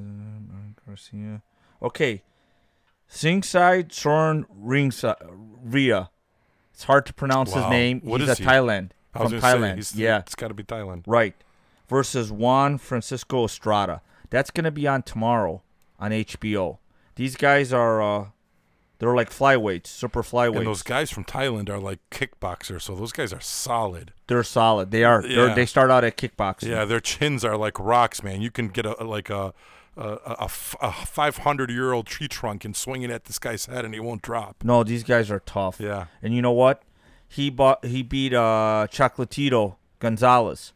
[0.87, 1.42] Garcia.
[1.83, 2.22] Okay.
[3.07, 5.16] Singside Soren Ringsa
[5.62, 6.11] Ria.
[6.77, 8.03] It's hard to pronounce his name.
[8.05, 8.47] What He's is a he?
[8.47, 8.91] Thailand.
[9.15, 9.93] I From Thailand.
[9.97, 10.19] yeah.
[10.19, 11.05] It's got to be Thailand.
[11.07, 11.35] Right.
[11.89, 14.03] Versus Juan Francisco Estrada.
[14.29, 15.62] That's going to be on tomorrow
[15.99, 16.77] on HBO.
[17.15, 18.27] These guys are uh
[18.99, 20.59] they're like flyweights, super flyweights.
[20.59, 24.12] And those guys from Thailand are like kickboxers, so those guys are solid.
[24.27, 24.91] they're solid.
[24.91, 25.23] They are.
[25.23, 25.55] They're, Yeah.
[25.55, 26.69] they start out at kickboxing.
[26.69, 28.43] Yeah, their chins are like rocks, man.
[28.43, 29.55] You can get a like a
[29.97, 33.67] a, a, f- a 500 year old tree trunk and swing it at this guy's
[33.67, 34.63] head and he won't drop.
[34.63, 35.81] No, these guys are tough.
[35.81, 36.07] Yeah.
[36.23, 36.83] And you know what?
[37.29, 40.73] He bought he beat uh Chocolatito Gonzalez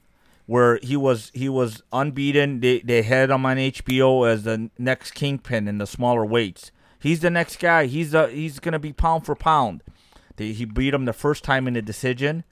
[0.46, 2.58] where he was he was unbeaten.
[2.58, 6.72] They they had him on HBO as the next kingpin in the smaller weights.
[6.98, 7.86] He's the next guy.
[7.86, 9.82] He's the he's going to be pound for pound.
[10.36, 12.42] They, he beat him the first time in a decision.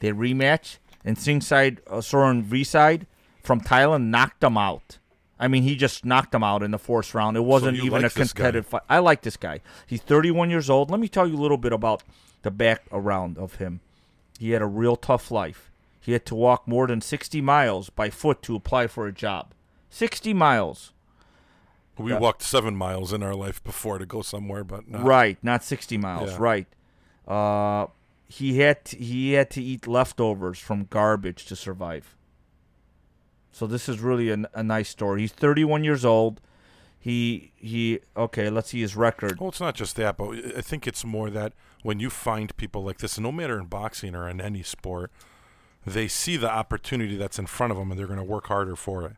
[0.00, 3.06] They rematch and Singside uh, Soren V-side
[3.42, 4.98] from Thailand knocked him out.
[5.38, 7.36] I mean, he just knocked him out in the fourth round.
[7.36, 8.82] It wasn't you even like a competitive fight.
[8.88, 9.60] I like this guy.
[9.86, 10.90] He's 31 years old.
[10.90, 12.02] Let me tell you a little bit about
[12.42, 13.80] the background of him.
[14.38, 15.70] He had a real tough life.
[16.00, 19.54] He had to walk more than 60 miles by foot to apply for a job.
[19.90, 20.92] 60 miles.
[21.96, 25.04] We walked seven miles in our life before to go somewhere, but not.
[25.04, 26.30] Right, not 60 miles.
[26.32, 26.36] Yeah.
[26.40, 26.66] Right.
[27.26, 27.86] Uh,
[28.28, 32.16] he had to, he had to eat leftovers from garbage to survive.
[33.54, 35.20] So this is really a, a nice story.
[35.20, 36.40] He's 31 years old.
[36.98, 39.38] He he okay, let's see his record.
[39.38, 41.52] Well, it's not just that, but I think it's more that
[41.84, 45.12] when you find people like this, no matter in boxing or in any sport,
[45.86, 48.74] they see the opportunity that's in front of them and they're going to work harder
[48.74, 49.16] for it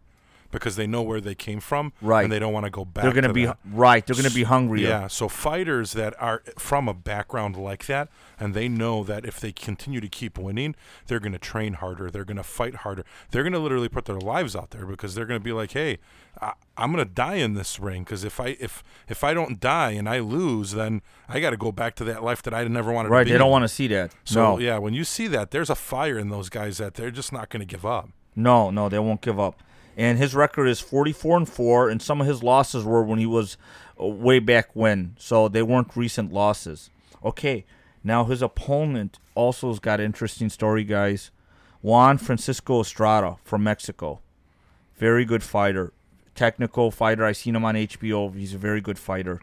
[0.57, 2.23] because they know where they came from, Right.
[2.25, 3.03] And they don't want to go back.
[3.03, 3.59] They're going to be that.
[3.65, 4.89] right, they're going to be hungrier.
[4.89, 9.39] Yeah, so fighters that are from a background like that, and they know that if
[9.41, 10.75] they continue to keep winning,
[11.07, 14.07] they're going to train harder, they're going to fight harder, they're going to literally put
[14.07, 15.99] their lives out there because they're going to be like, hey,
[16.41, 19.61] I, I'm going to die in this ring because if I if if I don't
[19.61, 22.65] die and I lose, then I got to go back to that life that I
[22.65, 23.11] never wanted.
[23.11, 24.13] Right, to be they don't want to see that.
[24.25, 24.59] So no.
[24.59, 27.49] yeah, when you see that, there's a fire in those guys that they're just not
[27.49, 28.11] going to give up.
[28.35, 29.63] No, no, they won't give up.
[29.97, 33.27] And his record is 44 and 4 and some of his losses were when he
[33.27, 33.57] was
[34.01, 35.17] uh, way back when.
[35.19, 36.91] So they weren't recent losses.
[37.25, 37.65] Okay.
[38.05, 41.31] Now his opponent also has got an interesting story, guys.
[41.83, 44.21] Juan Francisco Estrada from Mexico.
[44.97, 45.93] Very good fighter.
[46.35, 47.25] Technical fighter.
[47.25, 48.35] I seen him on HBO.
[48.35, 49.41] He's a very good fighter.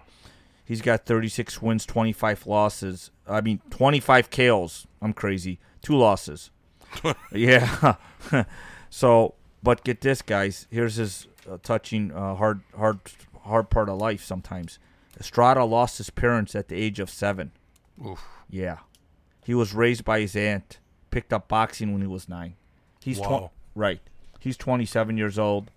[0.66, 3.12] He's got 36 wins, 25 losses.
[3.28, 4.88] I mean, 25 KOs.
[5.02, 5.60] I'm crazy.
[5.82, 6.52] Two losses.
[7.32, 7.96] yeah.
[8.90, 10.68] so, but get this, guys.
[10.70, 13.00] Here's his uh, touching, uh, hard, hard,
[13.44, 14.24] hard part of life.
[14.24, 14.78] Sometimes
[15.20, 17.52] Estrada lost his parents at the age of seven.
[18.06, 18.22] Oof.
[18.50, 18.80] Yeah,
[19.46, 20.80] he was raised by his aunt.
[21.12, 22.56] Picked up boxing when he was nine.
[23.04, 24.00] He's tw- right.
[24.40, 25.70] He's 27 years old,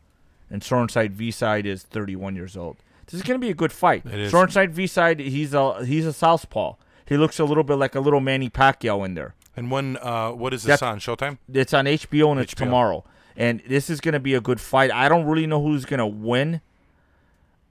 [0.51, 2.79] and Sorenside V side is 31 years old.
[3.07, 4.05] This is gonna be a good fight.
[4.07, 4.33] It is.
[4.33, 5.21] Sorenside V side.
[5.21, 6.75] He's a he's a southpaw.
[7.07, 9.35] He looks a little bit like a little Manny Pacquiao in there.
[9.57, 11.39] And when uh, what is this That- on Showtime?
[11.53, 13.05] It's on HBO and it's tomorrow.
[13.37, 14.91] And this is going to be a good fight.
[14.91, 16.61] I don't really know who's going to win.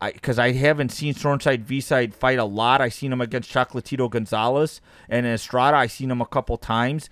[0.01, 2.81] I because I haven't seen Stormside V side fight a lot.
[2.81, 5.77] I seen him against Chocolatito Gonzalez and Estrada.
[5.77, 7.09] I seen him a couple times.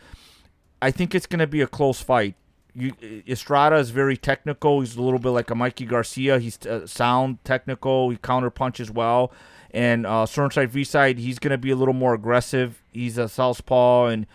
[0.82, 2.36] I think it's going to be a close fight.
[2.76, 2.94] You,
[3.28, 4.82] Estrada is very technical.
[4.82, 6.40] He's a little bit like a Mikey Garcia.
[6.40, 8.10] He's uh, sound, technical.
[8.10, 9.32] He counter punches well.
[9.72, 12.84] And uh, Stormside V side, he's going to be a little more aggressive.
[12.92, 14.28] He's a southpaw, and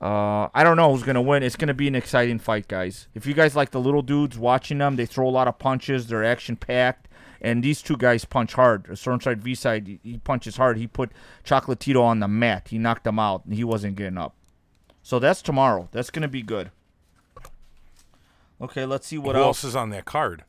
[0.00, 1.42] uh, I don't know who's going to win.
[1.42, 3.08] It's going to be an exciting fight, guys.
[3.14, 6.06] If you guys like the little dudes watching them, they throw a lot of punches.
[6.06, 7.06] They're action packed.
[7.42, 8.84] And these two guys punch hard.
[8.88, 10.76] Stormside V side, he- he punches hard.
[10.76, 11.10] He put
[11.44, 12.68] Chocolatito on the mat.
[12.68, 14.34] He knocked him out, and he wasn't getting up.
[15.02, 15.88] So that's tomorrow.
[15.92, 16.70] That's going to be good.
[18.60, 19.64] Okay, let's see what Who else.
[19.64, 20.44] else is on that card?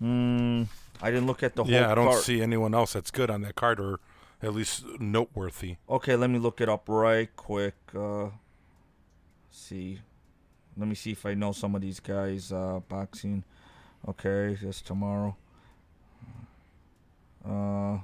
[0.00, 0.68] Mm,
[1.02, 2.22] I didn't look at the whole Yeah, I don't card.
[2.22, 3.98] see anyone else that's good on that card or
[4.42, 5.76] at least noteworthy.
[5.88, 7.74] Okay, let me look it up right quick.
[7.96, 8.26] Uh,
[9.54, 10.00] see,
[10.76, 12.52] let me see if I know some of these guys.
[12.52, 13.44] Uh, boxing.
[14.08, 15.36] Okay, that's tomorrow.
[17.48, 17.98] Uh,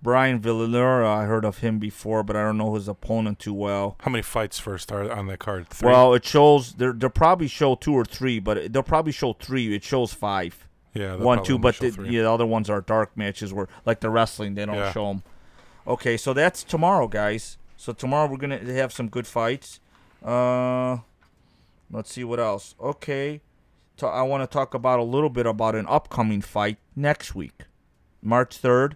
[0.00, 3.96] Brian Villanera, I heard of him before, but I don't know his opponent too well.
[4.00, 5.68] How many fights first are on that card?
[5.68, 5.90] Three.
[5.90, 9.74] Well, it shows they'll they'll probably show two or three, but they'll probably show three.
[9.74, 10.66] It shows five.
[10.94, 14.10] yeah, one two but the, yeah, the other ones are dark matches where like the
[14.10, 14.92] wrestling they don't Yeah.
[14.92, 15.22] show them
[15.86, 19.78] okay so that's tomorrow guys so tomorrow we're gonna have some good fights
[20.24, 20.98] uh
[21.90, 23.40] let's see what else okay
[23.96, 27.62] Ta- i want to talk about a little bit about an upcoming fight next week
[28.20, 28.94] march 3rd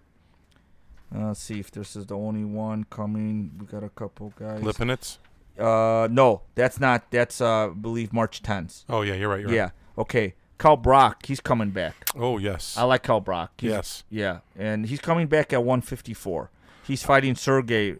[1.14, 4.61] uh, let's see if this is the only one coming we got a couple guys
[4.62, 5.18] Lipinets?
[5.59, 9.40] uh no that's not that's uh I believe march 10th Oh yeah, you're right.
[9.40, 9.55] You're right.
[9.55, 11.95] yeah okay Kell Brook, he's coming back.
[12.16, 12.77] Oh yes.
[12.79, 13.51] I like Kell Brook.
[13.59, 14.05] He's- yes.
[14.11, 16.51] Yeah, and he's coming back at 154.
[16.87, 17.97] He's fighting Sergey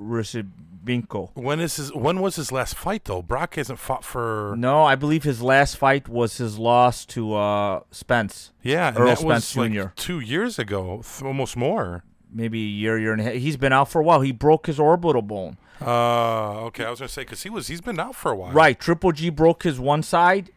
[0.00, 1.30] Rusibinko.
[1.34, 1.92] When is his?
[1.94, 3.22] When was his last fight though?
[3.22, 4.54] Brook hasn't fought for.
[4.56, 8.52] No, I believe his last fight was his loss to uh, Spence.
[8.62, 9.88] Yeah, and Errol Spence was like Jr..
[9.96, 12.04] two years ago, th- almost more.
[12.30, 13.32] Maybe a year, year and a half.
[13.34, 14.20] He's been out for a while.
[14.20, 15.56] He broke his orbital bone.
[15.80, 16.84] Uh, okay.
[16.84, 18.52] I was gonna say because he was he's been out for a while.
[18.52, 18.78] Right.
[18.78, 20.50] Triple G broke his one side,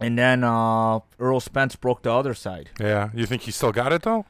[0.00, 2.70] And then uh, Errol Spence broke the other side.
[2.80, 4.24] Yeah, you think he still got it though?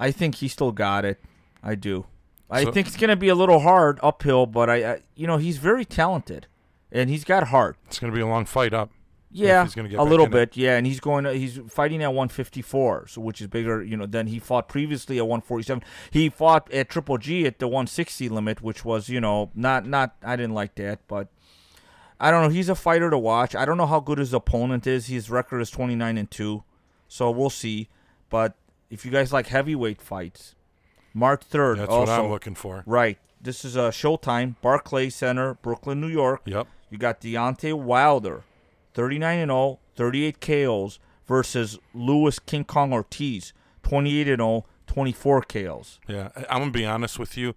[0.00, 1.20] I think he still got it.
[1.62, 2.06] I do.
[2.50, 5.26] I So- think it's going to be a little hard uphill, but I, I, you
[5.26, 6.46] know, he's very talented,
[6.92, 7.76] and he's got heart.
[7.86, 8.90] It's going to be a long fight up.
[9.32, 10.34] Yeah, he's gonna get a little in it.
[10.52, 10.56] bit.
[10.56, 11.24] Yeah, and he's going.
[11.24, 15.18] To, he's fighting at 154, so which is bigger, you know, than he fought previously
[15.18, 15.82] at 147.
[16.10, 20.14] He fought at Triple G at the 160 limit, which was, you know, not not.
[20.22, 21.28] I didn't like that, but
[22.18, 22.48] I don't know.
[22.48, 23.54] He's a fighter to watch.
[23.54, 25.08] I don't know how good his opponent is.
[25.08, 26.62] His record is 29 and two,
[27.06, 27.88] so we'll see.
[28.30, 28.54] But
[28.88, 30.54] if you guys like heavyweight fights,
[31.16, 31.78] March 3rd.
[31.78, 32.82] That's also, what I'm looking for.
[32.84, 33.18] Right.
[33.40, 36.42] This is a Showtime, Barclay Center, Brooklyn, New York.
[36.44, 36.66] Yep.
[36.90, 38.44] You got Deontay Wilder,
[38.92, 46.00] 39 and 0, 38 KOs versus Luis King Kong Ortiz, 28 and 0, 24 KOs.
[46.06, 47.54] Yeah, I'm gonna be honest with you.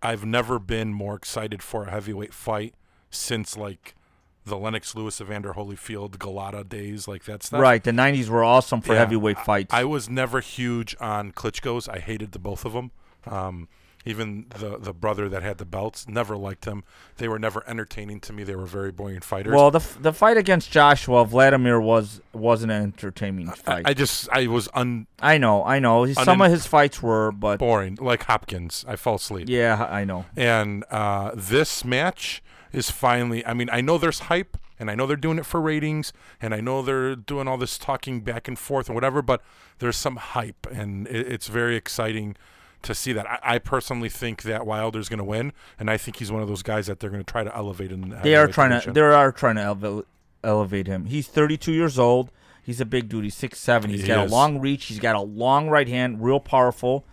[0.00, 2.74] I've never been more excited for a heavyweight fight
[3.10, 3.96] since like
[4.44, 7.60] the Lennox Lewis, Evander Holyfield, Golota days, like that stuff.
[7.60, 7.82] Right.
[7.82, 9.72] The 90s were awesome for Yeah, heavyweight fights.
[9.72, 11.88] I was never huge on Klitschko's.
[11.88, 12.90] I hated the both of them.
[13.26, 13.68] Um,
[14.06, 16.84] even the the brother that had the belts, never liked them.
[17.16, 18.44] They were never entertaining to me.
[18.44, 19.54] They were very boring fighters.
[19.54, 23.82] well, the f- the fight against Joshua Vladimir was wasn't an entertaining I, fight.
[23.86, 26.04] I just I was un I know, I know.
[26.04, 28.84] His, I some of his fights were, but boring, like Hopkins.
[28.86, 29.48] I fell asleep.
[29.48, 30.26] yeah, I know.
[30.36, 32.42] And uh, this match
[32.74, 33.44] is finally.
[33.46, 36.54] I mean, I know there's hype, and I know they're doing it for ratings, and
[36.54, 39.22] I know they're doing all this talking back and forth and whatever.
[39.22, 39.42] But
[39.78, 42.36] there's some hype, and it, it's very exciting
[42.82, 43.26] to see that.
[43.30, 46.48] I, I personally think that Wilder's going to win, and I think he's one of
[46.48, 48.10] those guys that they're going to try to elevate in.
[48.10, 48.92] The They are trying to.
[48.92, 50.04] They are trying to elevate,
[50.42, 51.06] elevate him.
[51.06, 52.30] He's 32 years old.
[52.62, 53.24] He's a big dude.
[53.24, 53.90] He's 6'7".
[53.90, 54.32] He's He got is.
[54.32, 54.86] a long reach.
[54.86, 57.04] He's got a long right hand, real powerful.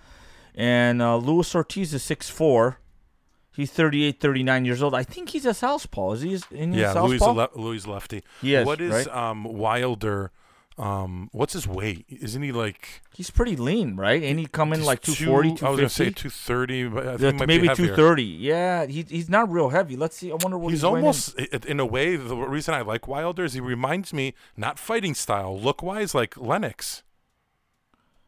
[0.56, 2.78] And uh, Luis Ortiz is 6'4".
[3.54, 4.96] He's 38, 39 years old.
[4.96, 6.14] I think he's a southpaw.
[6.14, 7.50] Is he in Yeah, Luis, southpaw?
[7.56, 8.24] le- Luis lefty.
[8.42, 9.08] He is, What is right?
[9.10, 10.32] um, Wilder?
[10.78, 12.06] Um, what's his weight?
[12.10, 14.24] Isn't he like He's pretty lean, right?
[14.24, 17.18] And he come in like two- 240, I was gonna say two thirty, but I
[17.18, 18.24] think Yeah, maybe 230.
[18.24, 19.98] Yeah, he, he's not real heavy.
[19.98, 20.32] Let's see.
[20.32, 21.02] I wonder what he's, He's weighing in.
[21.04, 25.14] almost, in a way, the reason I like Wilder is he reminds me, not fighting
[25.14, 27.04] style, look wise, like Lennox.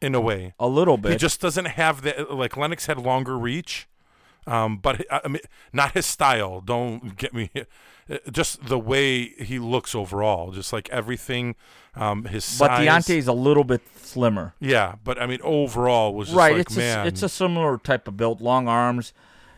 [0.00, 1.12] In a way, a little bit.
[1.12, 2.30] he just doesn't have that.
[2.30, 3.88] Like Lennox had longer reach,
[4.46, 6.60] um, but I mean, not his style.
[6.60, 7.50] Don't get me.
[7.56, 11.54] uh, Just the way he looks overall, just like everything,
[11.94, 12.86] um, his but size.
[12.86, 14.54] Deontay's a little bit slimmer.
[14.60, 16.52] yeah, but I mean, overall was just right.
[16.52, 17.06] like it's man.
[17.06, 19.12] a, it's a similar type of build, long arms.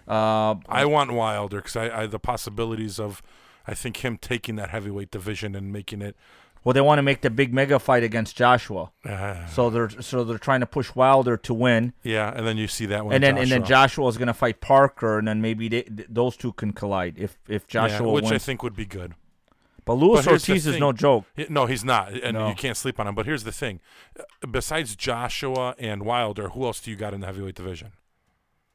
[0.06, 3.22] Uh, I want Wilder because I, I the possibilities of,
[3.66, 6.16] I think him taking that heavyweight division and making it.
[6.66, 10.24] Well, they want to make the big mega fight against Joshua, Uh, so they're so
[10.24, 13.14] they're trying to push Wilder to win, Yeah, and then you see that one.
[13.14, 13.68] and then and then Joshua.
[13.86, 17.14] Joshua is going to fight Parker, and then maybe they, th- those two can collide
[17.18, 18.32] if if Yeah, Joshua which wins.
[18.32, 19.14] I think would be good.
[19.84, 21.24] but Luis but Ortiz is no joke.
[21.48, 22.48] No, he's not, and No.
[22.48, 23.14] you can't sleep on him.
[23.14, 23.78] But here's the thing:
[24.50, 27.92] besides Joshua and Wilder, who else do you got in the heavyweight division?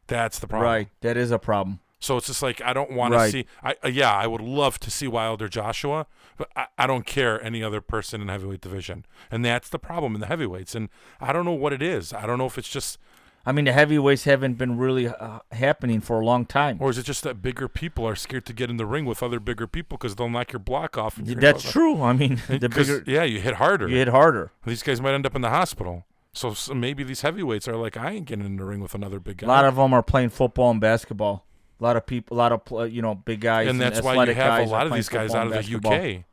[0.08, 0.72] That's the problem.
[0.72, 1.80] Right, that is a problem.
[2.00, 3.46] So it's just like I don't want to see.
[3.62, 6.08] I uh, yeah, I would love to see Wilder Joshua,
[6.42, 10.16] but I, I don't care any other person in heavyweight division, and that's the problem
[10.16, 10.74] in the heavyweights.
[10.74, 12.14] And I don't know what it is.
[12.14, 12.98] I don't know if it's just,
[13.46, 16.78] I mean, the heavyweights haven't been really uh, happening for a long time.
[16.80, 19.22] or is it just that bigger people are scared to get in the ring with
[19.22, 21.20] other bigger people because they'll knock your block off.
[21.20, 22.02] and That's true.
[22.02, 23.88] I mean, the bigger yeah, you hit harder.
[23.88, 24.52] you hit harder.
[24.66, 26.06] These guys might end up in the hospital.
[26.34, 29.20] So, so maybe these heavyweights are like, I ain't getting in the ring with another
[29.20, 29.46] big guy.
[29.46, 31.46] A lot of them are playing football and basketball.
[31.80, 34.34] A lot of people, a lot of you know, big guys, and that's why you
[34.34, 35.76] have a lot of these guys out of the.
[35.76, 36.26] UK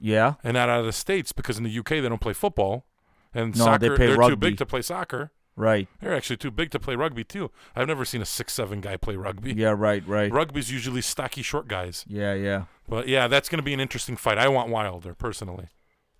[0.00, 2.84] Yeah, and not out of the states because in the UK they don't play football,
[3.34, 5.30] and No, they soccer play are too big to play soccer.
[5.56, 5.88] right.
[6.00, 7.50] They're actually too big to play rugby too.
[7.74, 9.54] I've never seen a six seven guy play rugby.
[9.54, 10.30] Yeah, right, right.
[10.30, 12.04] Rugby's usually stocky short guys.
[12.08, 12.64] Yeah, yeah.
[12.88, 14.38] But yeah, that's going to be an interesting fight.
[14.38, 15.68] I want Wilder personally.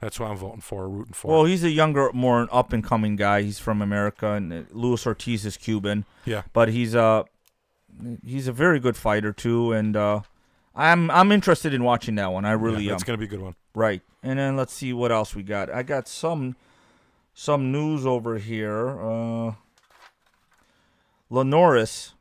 [0.00, 1.28] That's who I'm voting for, rooting for.
[1.30, 3.42] Well, he's a younger, more up and coming guy.
[3.42, 7.24] He's from America, and uh, Luis Ortiz is Cuban, yeah, but he's a
[8.24, 9.72] he's a very good fighter too.
[9.72, 10.20] And uh,
[10.76, 12.44] I'm I'm interested in watching that one.
[12.44, 12.94] I really yeah, am.
[12.94, 13.56] that's going to be a good one.
[13.74, 14.02] Right.
[14.22, 15.70] And then let's see what else we got.
[15.70, 16.54] I got some
[17.32, 19.00] some news over here.
[19.00, 19.52] Uh
[21.30, 22.14] Linares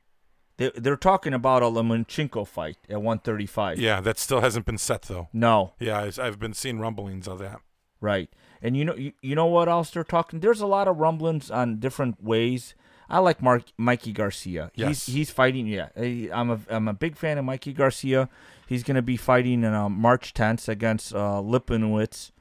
[0.57, 3.79] they they're talking about a Lomachenko fight at 135.
[3.79, 5.27] Yeah, that still hasn't been set though.
[5.33, 7.59] No, Yeah, I've, I've been seeing rumblings of that.
[7.99, 8.29] right.
[8.61, 10.39] And you know you, you know what else they're talking?
[10.39, 12.73] There's a lot of rumblings on different ways.
[13.09, 14.71] I like Mark Mikey Garcia.
[14.75, 15.05] Yes.
[15.05, 15.67] He's he's fighting.
[15.67, 15.89] Yeah,
[16.33, 18.29] I'm a I'm a big fan of Mikey Garcia.
[18.67, 22.31] He's going to be fighting in uh, March 10th against uh, Lipinets.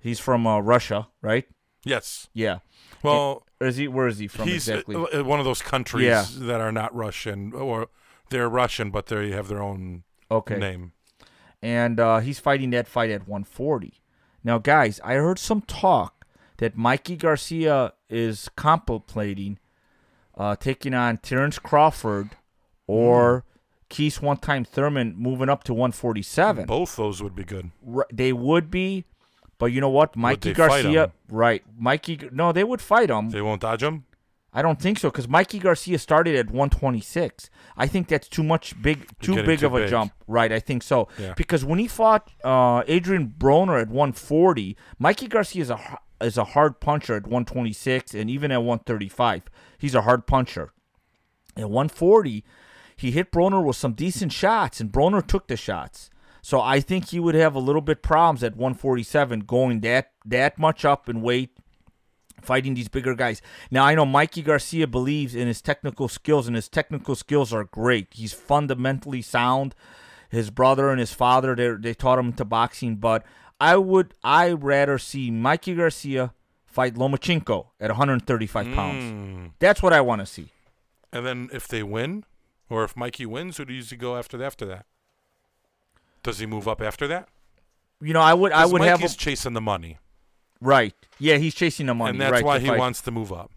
[0.00, 1.46] He's from uh, Russia, right?
[1.84, 2.28] Yes.
[2.32, 2.58] Yeah.
[3.02, 3.86] Well, Or is he?
[3.88, 4.96] Where is he from he's exactly?
[4.96, 6.24] uh, one of those countries Yeah.
[6.46, 7.88] that are not Russian, or
[8.30, 10.56] they're Russian, but they have their own okay.
[10.56, 10.92] name.
[11.62, 14.00] And uh, he's fighting that fight at 140.
[14.42, 16.26] Now, guys, I heard some talk
[16.58, 19.58] that Mikey Garcia is contemplating
[20.36, 22.30] uh, taking on Terrence Crawford
[22.86, 23.44] or
[23.88, 26.66] Keith one time Thurman moving up to 147.
[26.66, 27.70] Both those would be good.
[28.12, 29.04] They would be,
[29.58, 30.16] but you know what?
[30.16, 31.62] Mikey Garcia, right?
[31.78, 33.30] Mikey, no, they would fight him.
[33.30, 34.04] They won't dodge him.
[34.56, 37.50] I don't think so because Mikey Garcia started at 126.
[37.76, 39.90] I think that's too much big, too big too of a big.
[39.90, 40.12] jump.
[40.28, 41.08] Right, I think so.
[41.18, 41.34] Yeah.
[41.36, 46.44] Because when he fought uh, Adrian Broner at 140, Mikey Garcia is a is a
[46.44, 49.42] hard puncher at 126 and even at 135,
[49.84, 50.72] he's a hard puncher.
[51.56, 52.42] At 140,
[52.96, 56.10] he hit Broner with some decent shots, and Broner took the shots.
[56.40, 60.58] So I think he would have a little bit problems at 147 going that that
[60.58, 61.56] much up in weight
[62.42, 63.40] fighting these bigger guys.
[63.70, 67.64] Now I know Mikey Garcia believes in his technical skills, and his technical skills are
[67.64, 68.08] great.
[68.12, 69.74] He's fundamentally sound.
[70.30, 73.24] His brother and his father they they taught him to boxing, but
[73.60, 76.32] I would I rather see Mikey Garcia
[76.74, 79.04] fight Lomachenko at 135 pounds.
[79.04, 79.50] Mm.
[79.60, 80.48] That's what I want to see.
[81.12, 82.24] And then if they win,
[82.68, 84.86] or if Mikey wins, who does he go after after that?
[86.24, 87.28] Does he move up after that?
[88.00, 89.98] You know, I would I would have Mikey's a, chasing the money,
[90.60, 90.94] right.
[91.18, 92.78] Yeah, he's chasing the money, and that's right, why he fight.
[92.78, 93.52] wants to move up.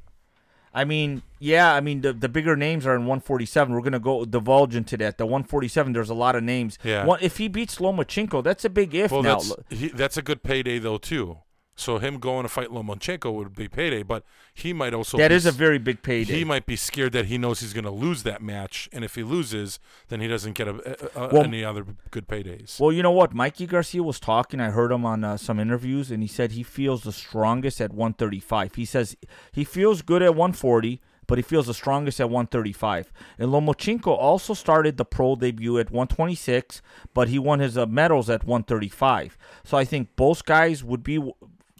[0.73, 3.73] I mean, yeah, I mean the the bigger names are in 147.
[3.73, 5.17] We're gonna go divulge into that.
[5.17, 6.77] The 147, there's a lot of names.
[6.83, 7.03] Yeah.
[7.05, 9.39] One, if he beats Lomachenko, that's a big if Well, now.
[9.39, 11.39] that's he, that's a good payday though too.
[11.79, 15.35] So him going to fight Lomachenko would be payday, but he might also that be
[15.35, 16.33] is a very big payday.
[16.33, 19.13] he might be scared that he knows he's going to lose that match, and if
[19.13, 20.71] he loses, then he doesn't get a,
[21.15, 22.79] a, a- Well- any other good paydays.
[22.79, 23.33] well, you know what?
[23.35, 24.59] Mikey Garcia was talking.
[24.59, 27.91] I heard him on uh, some interviews, and he said he feels the strongest at
[27.93, 28.73] 135.
[28.73, 29.15] He says
[29.51, 33.11] he feels good at 140, but he feels the strongest at 135.
[33.37, 36.81] And Lomachenko also started the pro debut at 126,
[37.13, 39.37] but he won his uh, medals at 135.
[39.65, 41.21] So I think both guys would be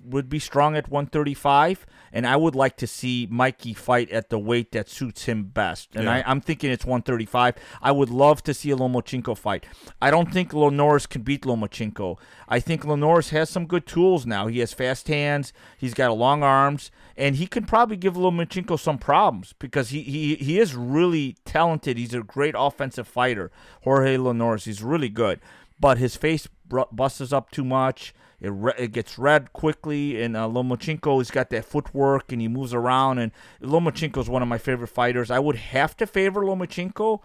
[0.10, 4.40] would be strong at 135, and I would like to see Mikey fight at the
[4.40, 5.96] weight that suits him best.
[5.96, 6.24] And I, Yeah.
[6.28, 7.56] I'm thinking it's 135.
[7.82, 9.66] I would love to see a Lomachenko fight.
[10.02, 12.18] I don't think Linares can beat Lomachenko.
[12.48, 14.48] I think Linares has some good tools now.
[14.48, 15.52] He has fast hands.
[15.78, 20.36] He's got long arms, and he can probably give Lomachenko some problems because he he,
[20.36, 21.98] he is really talented.
[21.98, 23.52] He's a great offensive fighter.
[23.84, 24.66] Jorge Linares.
[24.66, 25.40] He's really good,
[25.80, 26.48] but his face
[26.92, 28.14] busts up too much.
[28.40, 32.48] It, re- it gets red quickly, and uh, Lomachenko has got that footwork, and he
[32.48, 33.18] moves around.
[33.18, 33.32] And
[33.62, 35.32] Lomachenko is one of my favorite fighters.
[35.32, 37.20] I would have to favor Lomachenko.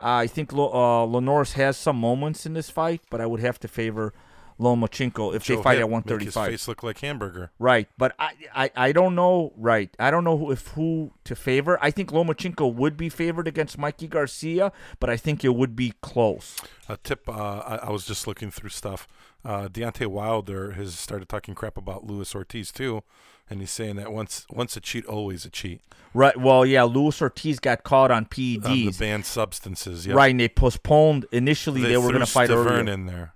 [0.00, 3.40] Uh, I think Lo- uh, Linares has some moments in this fight, but I would
[3.40, 4.14] have to favor
[4.62, 6.50] Lomachenko if Joe they fight at make 135.
[6.50, 7.50] His face look like hamburger.
[7.58, 9.52] Right, but I, I, I don't know.
[9.56, 11.78] Right, I don't know who, if who to favor.
[11.82, 15.92] I think Lomachenko would be favored against Mikey Garcia, but I think it would be
[16.00, 16.60] close.
[16.88, 17.28] A tip.
[17.28, 19.06] Uh, I, I was just looking through stuff.
[19.44, 23.02] Uh, Deontay Wilder has started talking crap about Luis Ortiz too,
[23.50, 25.80] and he's saying that once once a cheat, always a cheat.
[26.14, 26.36] Right.
[26.36, 28.98] Well, yeah, Luis Ortiz got caught on Um, the PEDs.
[29.00, 30.06] banned substances.
[30.06, 30.14] Yep.
[30.14, 31.26] Right, and they postponed.
[31.32, 32.92] Initially, they, were going to fight Stiverne earlier.
[32.92, 33.34] in there,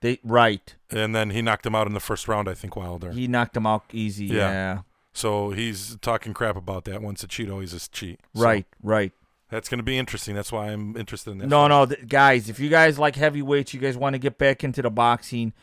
[0.00, 0.74] They right.
[0.90, 2.48] and then he knocked him out in the first round.
[2.48, 3.10] I think Wilder.
[3.10, 4.26] He knocked him out easy.
[4.26, 4.50] Yeah.
[4.50, 4.78] Yeah.
[5.12, 7.02] so he's talking crap about that.
[7.02, 8.20] Once a cheat, always a cheat.
[8.34, 8.66] So Right.
[8.82, 9.12] Right.
[9.50, 10.34] That's going to be interesting.
[10.34, 11.46] That's why I'm interested in that.
[11.46, 11.68] No, fight.
[11.68, 12.50] no, th- guys.
[12.50, 15.54] If you guys like heavyweights, you guys want to get back into the boxing.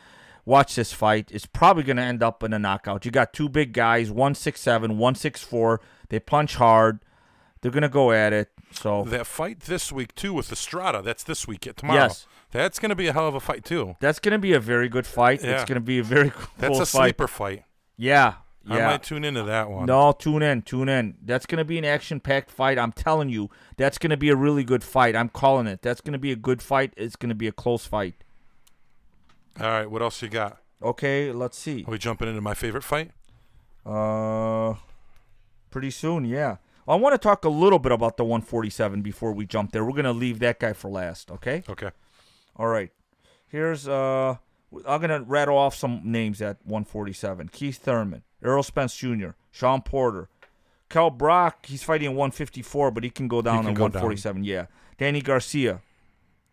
[0.44, 1.30] Watch this fight.
[1.32, 3.06] It's probably going to end up in a knockout.
[3.06, 5.82] You got two big guys, one six seven, one six four.
[6.10, 7.00] They punch hard.
[7.62, 8.50] They're going to go at it.
[8.72, 11.02] So That fight this week too with Estrada.
[11.02, 11.68] That's this week.
[11.76, 12.00] Tomorrow.
[12.00, 12.28] Yes.
[12.56, 13.96] That's going to be a hell of a fight too.
[14.00, 15.44] that's going to be a very good fight.
[15.44, 17.02] It's going to be a very cool That's a fight.
[17.04, 17.64] sleeper fight.
[17.98, 18.36] Yeah.
[18.68, 18.88] Yeah.
[18.88, 19.86] I might tune into that one.
[19.86, 21.18] No, tune in, tune in.
[21.22, 22.80] That's going to be an action-packed fight.
[22.80, 25.16] I'm telling you, that's going to be a really good fight.
[25.16, 25.84] I'm calling it.
[25.84, 26.92] That's going to be a good fight.
[26.98, 28.16] It's going to be a close fight.
[29.60, 29.86] All right.
[29.92, 30.58] What else you got?
[30.82, 31.84] Okay, let's see.
[31.88, 33.12] Are we jumping into my favorite fight?
[33.86, 34.76] Uh,
[35.70, 36.58] pretty soon, yeah.
[36.88, 39.84] I want to talk a little bit about the 147 before we jump there.
[39.86, 41.64] We're going to leave that guy for last, okay?
[41.70, 41.92] Okay.
[42.56, 42.92] All right.
[43.48, 44.36] Here's uh
[44.86, 47.50] I'm gonna rattle off some names at 147.
[47.50, 50.28] Keith Thurman, Errol Spence Jr., Shawn Porter,
[50.90, 51.66] Kell Brook.
[51.66, 54.02] He's fighting at 154, but he can go down can at go down.
[54.04, 54.44] 147.
[54.44, 54.66] Yeah.
[54.98, 55.82] Danny Garcia,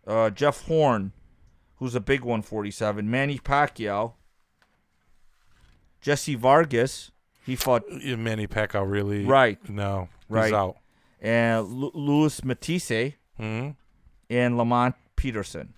[0.07, 1.13] uh, Jeff Horn,
[1.77, 3.11] who's a big 147.
[3.11, 4.13] Manny Pacquiao,
[6.01, 7.11] Jesse Vargas.
[7.45, 9.25] He fought Yeah, Manny Pacquiao really?
[9.25, 9.59] Right.
[9.69, 10.09] No.
[10.29, 10.47] Right.
[10.47, 10.77] He's out.
[11.21, 13.15] and Lu Luis Matthysse.
[13.37, 13.71] hmm
[14.31, 15.75] and Lamont Peterson.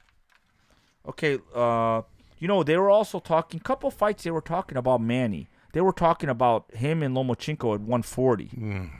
[1.09, 2.02] Okay, uh,
[2.38, 4.24] you know they were also talking couple fights.
[4.24, 5.48] They were talking about Manny.
[5.72, 8.90] They were talking about him and Lomachenko at 140.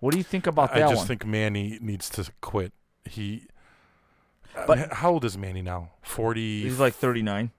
[0.00, 0.76] What do you think about Mm.
[0.76, 1.06] I that just one?
[1.06, 2.72] think Manny needs to quit.
[3.04, 3.46] He.
[4.54, 5.90] But- But how old is Manny now?
[6.02, 6.62] Forty.
[6.62, 7.50] He's like 39.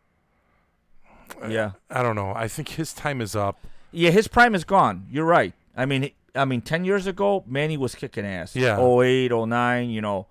[1.49, 1.71] Yeah.
[1.89, 2.33] I don't know.
[2.35, 3.57] I think his time is up.
[3.91, 5.07] Yeah, his prime is gone.
[5.11, 5.53] You're right.
[5.75, 8.55] I mean, I mean, 10 years ago, Manny was kicking ass.
[8.55, 8.77] Yeah.
[8.79, 10.27] 08, 09, you know.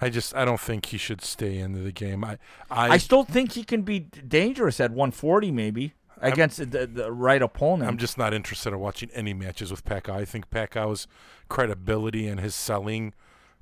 [0.00, 2.24] I just I don't think he should stay into the game.
[2.24, 2.38] I
[2.70, 7.42] I, I still think he can be dangerous at 140 maybe against the, the right
[7.42, 7.88] opponent.
[7.88, 10.14] I'm just not interested in watching any matches with Pacquiao.
[10.14, 11.06] I think Pacquiao's
[11.48, 13.14] credibility and his selling.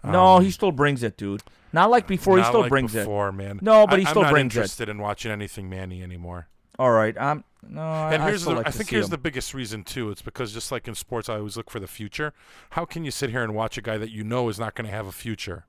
[0.05, 1.43] no, um, he still brings it, dude.
[1.73, 2.37] Not like before.
[2.37, 3.59] He not still like brings before, man.
[3.63, 4.59] No, but he I, still I'm not brings it.
[4.59, 6.49] interested in watching anything Manny anymore.
[6.75, 6.81] it.
[6.81, 7.17] All right.
[7.17, 7.45] Um.
[7.69, 7.81] No.
[7.83, 9.11] I- And I, here's still the like I think here's him.
[9.11, 10.11] the biggest reason too.
[10.11, 12.33] It's because just like in sports, I always look for the future.
[12.71, 14.87] How can you sit here and watch a guy that you know is not going
[14.89, 15.65] to have a future?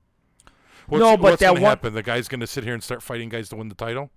[0.88, 1.94] What's, No, but what's that gonna one- happen?
[1.94, 4.10] The guy's going to sit here and start fighting guys to win the title.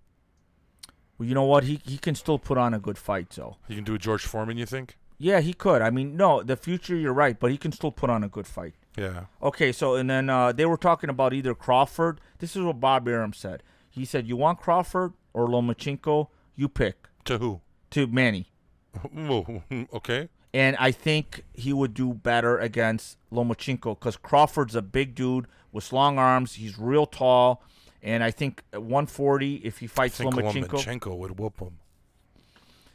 [1.18, 1.64] Well, you know what?
[1.64, 3.56] He he can still put on a good fight, though.
[3.68, 4.56] You can do a George Foreman.
[4.56, 4.96] You think?
[5.18, 5.82] Yeah, he could.
[5.82, 6.96] I mean, no, the future.
[6.96, 8.74] You're right, but he can still put on a good fight.
[8.96, 9.24] Yeah.
[9.42, 12.20] Okay, so and then uh, they were talking about either Crawford.
[12.38, 13.62] This is what Bob Arum said.
[13.90, 16.28] He said, "You want Crawford or Lomachenko?
[16.56, 17.60] You pick." To who?
[17.90, 18.50] To Manny,
[19.92, 20.28] okay.
[20.52, 25.92] And I think he would do better against Lomachenko because Crawford's a big dude with
[25.92, 26.54] long arms.
[26.54, 27.62] He's real tall,
[28.02, 31.78] and I think at 140 if he I fights think Lomachenko, Lomachenko would whoop him.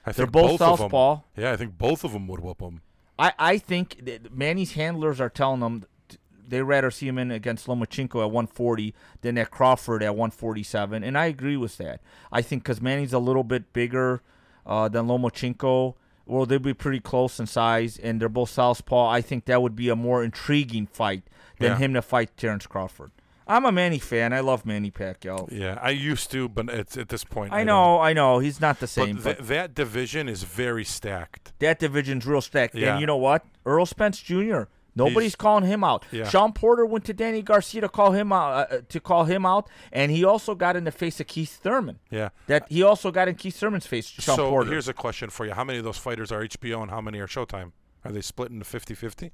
[0.06, 1.22] I They're both 'em- southpaw.
[1.36, 2.82] Yeah, I think both of them would whoop him.
[3.18, 7.66] I I think Manny's handlers are telling him t- they rather see him in against
[7.68, 12.02] Lomachenko at 140 than at Crawford at 147, and I agree with that.
[12.32, 14.22] I think because Manny's a little bit bigger
[14.66, 15.96] uh, than Lomachenko,
[16.26, 19.10] well, they'll be pretty close in size, and they're both southpaw.
[19.10, 21.24] I think that would be a more intriguing fight
[21.60, 21.78] than Yeah.
[21.78, 23.12] him to fight Terrence Crawford.
[23.48, 24.34] I'm a Manny fan.
[24.34, 25.48] I love Manny Pacquiao.
[25.52, 27.54] Yeah, I used to, but it's at this point.
[27.54, 27.68] I don't.
[27.68, 31.54] know, I know, he's not the same, But, but, that division is very stacked.
[31.60, 32.74] that division's real stacked.
[32.74, 32.94] Yeah.
[32.94, 33.46] And you know what?
[33.66, 34.64] Errol Spence Jr.
[34.96, 36.06] Nobody's He's- calling him out.
[36.12, 36.28] Yeah.
[36.30, 39.46] Shawn Porter went to Danny Garcia to call him out, uh, uh, to call him
[39.46, 42.00] out, and he also got in the face of Keith Thurman.
[42.10, 42.30] Yeah.
[42.48, 44.08] That he also got in Keith Thurman's face.
[44.08, 44.72] Shawn so Porter.
[44.72, 47.20] here's a question for you: How many of those fighters are HBO and how many
[47.20, 47.72] are Showtime?
[48.06, 49.32] Are they split into 50-50?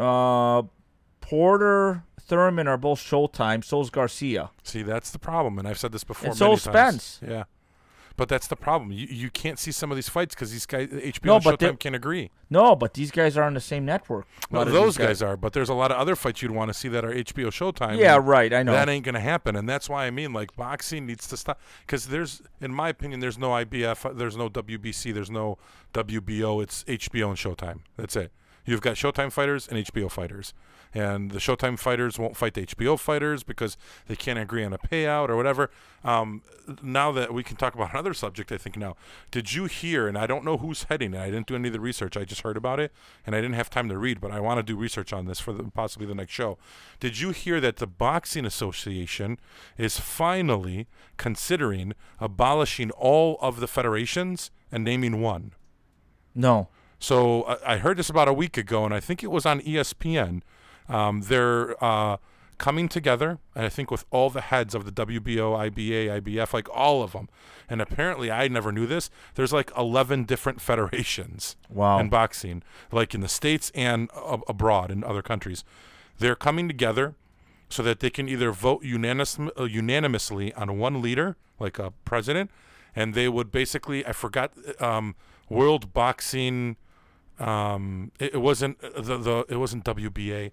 [0.00, 0.62] uh,
[1.20, 3.64] Porter, Thurman are both Showtime.
[3.64, 4.50] So's Garcia.
[4.62, 6.28] See, that's the problem, and I've said this before.
[6.30, 7.02] And so many is times.
[7.02, 7.20] Spence.
[7.26, 7.44] Yeah,
[8.16, 8.92] but that's the problem.
[8.92, 11.78] You you can't see some of these fights because these guys HBO No, and Showtime
[11.78, 12.30] can't agree.
[12.50, 14.26] No, but these guys are on the same network.
[14.26, 16.42] A Well, lot of those these guys are, but there's a lot of other fights
[16.42, 17.98] you'd want to see that are HBO Showtime.
[17.98, 18.52] Yeah, right.
[18.52, 18.72] I know.
[18.72, 21.60] That ain't gonna happen, and that's why I mean, like, boxing needs to stop.
[21.80, 25.58] Because there's, in my opinion, there's no IBF, there's no WBC, there's no
[25.92, 26.62] WBO.
[26.62, 27.80] It's HBO and Showtime.
[27.96, 28.32] That's it.
[28.66, 30.54] You've got Showtime fighters and HBO fighters,
[30.94, 33.76] and the Showtime fighters won't fight the HBO fighters because
[34.06, 35.70] they can't agree on a payout or whatever.
[36.04, 36.42] Um,
[36.82, 38.96] now that we can talk about another subject, I think now,
[39.30, 40.06] did you hear?
[40.06, 41.20] And I don't know who's heading it.
[41.20, 42.16] I didn't do any of the research.
[42.16, 42.92] I just heard about it,
[43.26, 44.20] and I didn't have time to read.
[44.20, 46.58] But I want to do research on this for the, possibly the next show.
[47.00, 49.38] Did you hear that the Boxing Association
[49.76, 50.86] is finally
[51.16, 55.52] considering abolishing all of the federations and naming one?
[56.34, 56.68] no.
[57.00, 59.60] So I I heard this about a week ago, and I think it was on
[59.60, 60.42] ESPN.
[60.88, 62.18] Um, they're uh,
[62.58, 66.68] coming together, and I think, with all the heads of the WBO, IBA, IBF, like
[66.72, 67.28] all of them.
[67.68, 69.10] And apparently, I never knew this.
[69.34, 71.98] There's like 11 different federations Wow.
[71.98, 72.62] in boxing,
[72.92, 74.10] like in the states and
[74.46, 75.64] abroad in other countries.
[76.18, 77.14] They're coming together
[77.70, 82.50] so that they can either vote unanimous, uh, unanimously on one leader, like a president,
[82.94, 85.16] and they would basically, I forgot, um,
[85.48, 86.76] World Boxing.
[87.40, 90.52] Um, it, it wasn't uh, the the it wasn't WBA,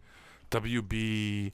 [0.52, 1.52] WB.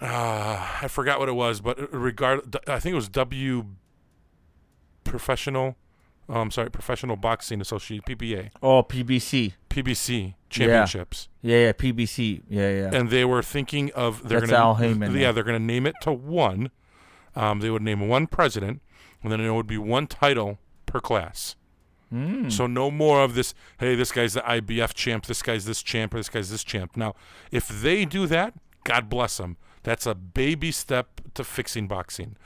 [0.00, 3.66] Uh, I forgot what it was, but regard, I think it was W.
[5.04, 5.76] Professional,
[6.28, 9.54] oh, I'm sorry, Professional Boxing Association (PBA), Oh, PBC.
[9.70, 12.42] PBC championships, Yeah, yeah, PBC.
[12.48, 12.90] Yeah, yeah.
[12.92, 15.32] and they were thinking of they're That's gonna Al Haymon, yeah yeah.
[15.32, 16.70] they're gonna name it to one.
[17.34, 18.82] Um, they would name one president,
[19.22, 21.56] and then it would be one title per class.
[22.12, 22.50] Mm.
[22.50, 23.54] So no more of this.
[23.78, 25.26] Hey, this guy's the IBF champ.
[25.26, 26.12] This guy's this champ.
[26.12, 26.96] This guy's this champ.
[26.96, 27.14] Now,
[27.50, 28.54] if they do that,
[28.84, 29.56] God bless them.
[29.82, 32.36] That's a baby step to fixing boxing.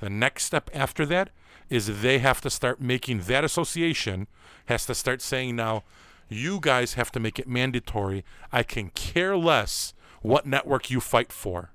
[0.00, 1.30] The next step after that
[1.68, 4.26] is they have to start making that association
[4.66, 5.82] has to start saying now,
[6.28, 8.24] you guys have to make it mandatory.
[8.52, 11.70] I can care less what network you fight for.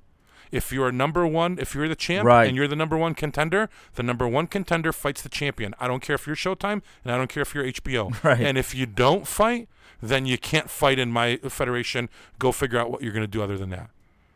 [0.54, 2.47] If you're number one, if you're the champ Right.
[2.47, 5.74] and you're the number one contender, the number one contender fights the champion.
[5.80, 8.14] I don't care if you're Showtime and I don't care if you're HBO.
[8.24, 8.39] Right.
[8.41, 9.68] And if you don't fight,
[10.01, 12.08] then you can't fight in my federation.
[12.39, 13.89] Go figure out what you're going to do other than that.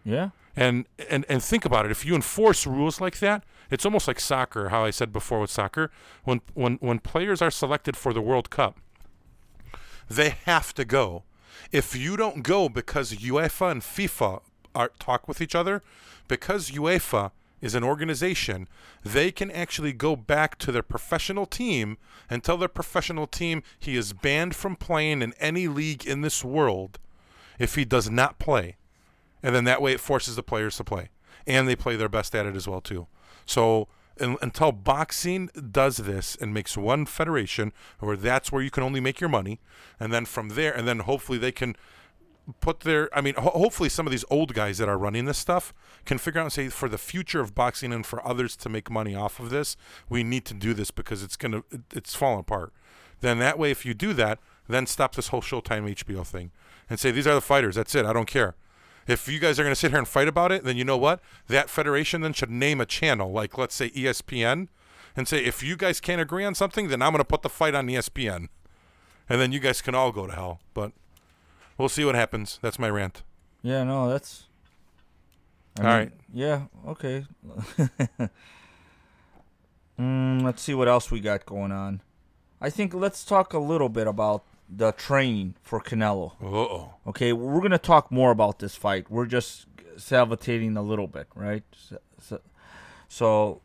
[0.04, 0.30] yeah.
[0.60, 1.92] And, and and think about it.
[1.92, 4.70] If you enforce rules like that, it's almost like soccer.
[4.70, 5.92] How I said before with soccer,
[6.24, 8.74] when when when players are selected for the World Cup,
[10.10, 11.24] they have to go.
[11.72, 14.42] If you don't go because UEFA and FIFA
[15.00, 15.82] talk with each other,
[16.28, 18.68] because UEFA is an organization,
[19.04, 21.98] they can actually go back to their professional team
[22.30, 26.44] and tell their professional team he is banned from playing in any league in this
[26.44, 27.00] world
[27.58, 28.76] if he does not play.
[29.42, 31.10] And then that way it forces the players to play.
[31.46, 33.08] And they play their best at it as well too.
[33.46, 33.88] So
[34.20, 39.00] un until boxing does this and makes one federation where that's where you can only
[39.00, 39.60] make your money
[40.00, 41.76] and then from there and then hopefully they can
[42.60, 45.38] put their I mean ho- hopefully some of these old guys that are running this
[45.38, 45.74] stuff
[46.06, 48.90] can figure out and say for the future of boxing and for others to make
[48.90, 49.76] money off of this
[50.10, 52.74] we need to do this because it's going to it's falling apart.
[53.20, 56.52] Then that way if you do that then stop this whole Showtime HBO thing
[56.90, 57.76] and say these are the fighters.
[57.76, 58.06] That's it.
[58.06, 58.56] I don't care.
[59.08, 60.98] If you guys are going to sit here and fight about it then you know
[60.98, 61.20] what?
[61.48, 64.70] That federation then should name a channel like let's say ESPN
[65.18, 67.50] and say if you guys can't agree on something then I'm going to put the
[67.50, 68.48] fight on ESPN
[69.30, 70.94] and then you guys can all go to hell but
[71.78, 72.60] We'll see what happens.
[72.62, 73.24] That's my rant.
[73.62, 74.46] Yeah, no, that's.
[75.80, 76.12] I All right.
[76.34, 76.64] Yeah.
[76.88, 77.26] Okay.
[80.00, 82.02] mm, let's see what else we got going on.
[82.60, 86.34] I think let's talk a little bit about the training for Canelo.
[86.42, 86.94] Uh oh.
[87.06, 89.10] Okay, we're gonna talk more about this fight.
[89.12, 89.68] We're just
[89.98, 91.64] salivating a little bit, right?
[91.76, 92.42] So, so,
[93.08, 93.62] so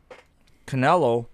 [0.67, 1.25] Canelo,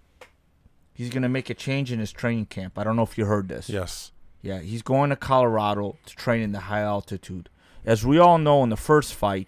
[0.94, 2.80] he's gonna make a change in his training camp.
[2.80, 3.70] I don't know if you heard this.
[3.70, 4.12] Yes.
[4.42, 7.50] Yeah, he's going to Colorado to train in the high altitude.
[7.86, 9.48] As we all know, in the first fight,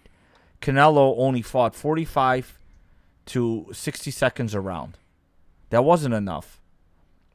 [0.60, 2.58] Canelo only fought 45
[3.26, 4.64] to 60 seconds around.
[4.64, 4.98] round.
[5.70, 6.60] That wasn't enough,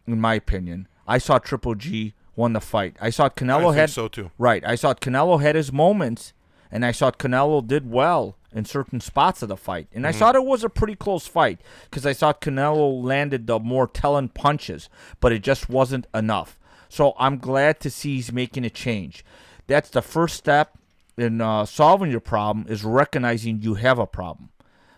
[0.06, 0.88] in my opinion.
[1.08, 2.96] I saw Triple G won the fight.
[3.02, 4.32] I saw I Canelo think had so too.
[4.38, 4.64] right.
[4.66, 6.34] I saw Canelo had his moments,
[6.72, 9.88] and I saw Canelo did well in certain spots of the fight.
[9.92, 10.20] And I mm-hmm.
[10.20, 14.30] thought it was a pretty close fight because I thought Canelo landed the more telling
[14.30, 14.88] punches,
[15.20, 16.60] but it just wasn't enough.
[16.90, 19.24] So I'm glad to see he's making a change.
[19.68, 20.78] That's the first step
[21.18, 24.50] in uh, solving your problem is recognizing you have a problem.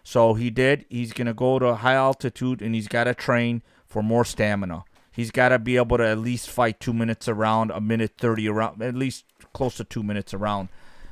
[0.03, 0.85] So he did.
[0.89, 4.83] He's going to go to high altitude and he's got to train for more stamina.
[5.11, 8.47] He's got to be able to at least fight two minutes around, a minute 30
[8.47, 10.69] around, at least close to two minutes around.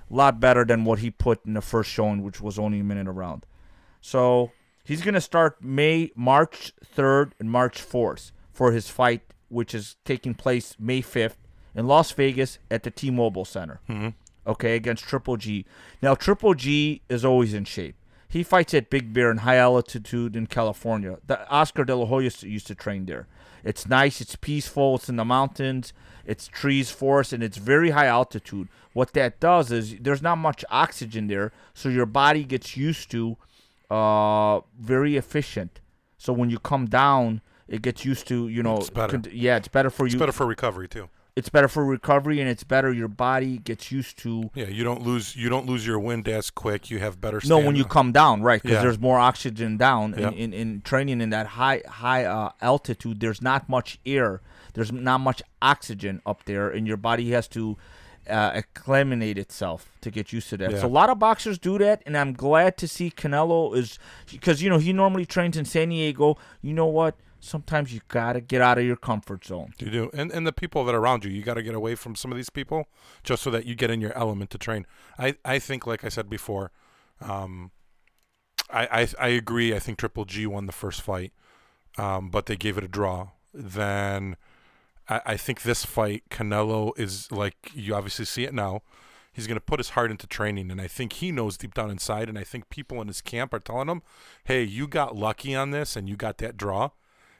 [0.10, 2.84] A lot better than what he put in the first showing, which was only a
[2.84, 3.46] minute around.
[4.00, 4.52] So
[4.84, 9.96] he's going to start May, March 3rd and March 4th for his fight, which is
[10.06, 11.36] taking place May 5th
[11.76, 13.80] in Las Vegas at the T Mobile Center.
[14.46, 15.66] Okay, against Triple G.
[16.02, 17.96] Now, Triple G is always in shape.
[18.30, 21.18] He fights at Big Bear in high altitude in California.
[21.28, 23.28] The Oscar De La Hoya used to- train there.
[23.64, 25.92] It's nice, it's peaceful, it's in the mountains,
[26.26, 28.70] it's trees, forest, and it's very high altitude.
[28.94, 33.38] What that does is there's not much oxygen there, so your body gets used to
[33.90, 35.80] uh, very efficient.
[36.18, 39.20] So when you come down, it gets used to, you know, It's better.
[39.20, 40.20] con- yeah, it's better for It's you.
[40.20, 41.10] better for recovery too.
[41.36, 42.92] it's better for recovery, and it's better.
[42.92, 46.50] Your body gets used to Yeah, you don't lose you don't lose your wind as
[46.50, 46.90] quick.
[46.90, 47.40] You have better.
[47.46, 48.60] No, when you come down, right?
[48.62, 48.82] Because Yeah.
[48.82, 50.30] there's more oxygen down Yeah.
[50.30, 53.20] in, in, in training in that high high uh, altitude.
[53.20, 54.42] There's not much air.
[54.74, 57.78] There's not much oxygen up there, and your body has to
[58.30, 60.72] uh, acclimate itself to get used to that.
[60.72, 60.80] Yeah.
[60.82, 64.00] So a lot of boxers do that, and I'm glad to see Canelo is
[64.32, 66.38] because you know he normally trains in San Diego.
[66.62, 67.16] You know what?
[67.40, 69.74] Sometimes you gotta get out of your comfort zone.
[69.78, 71.96] You do, and and the people that are around you, you got to get away
[71.96, 72.88] from some of these people,
[73.24, 74.86] just so that you get in your element to train.
[75.18, 76.72] I I think, like I said before,
[77.22, 77.72] um,
[78.70, 79.76] I I I agree.
[79.76, 81.32] I think Triple G won the first fight,
[81.98, 83.30] um, but they gave it a draw.
[83.54, 84.36] Then
[85.08, 88.82] I I think this fight, Canelo is like you obviously see it now.
[89.32, 91.92] He's going to put his heart into training, and I think he knows deep down
[91.92, 92.28] inside.
[92.28, 94.02] And I think people in his camp are telling him,
[94.46, 96.90] "Hey, you got lucky on this, and you got that draw.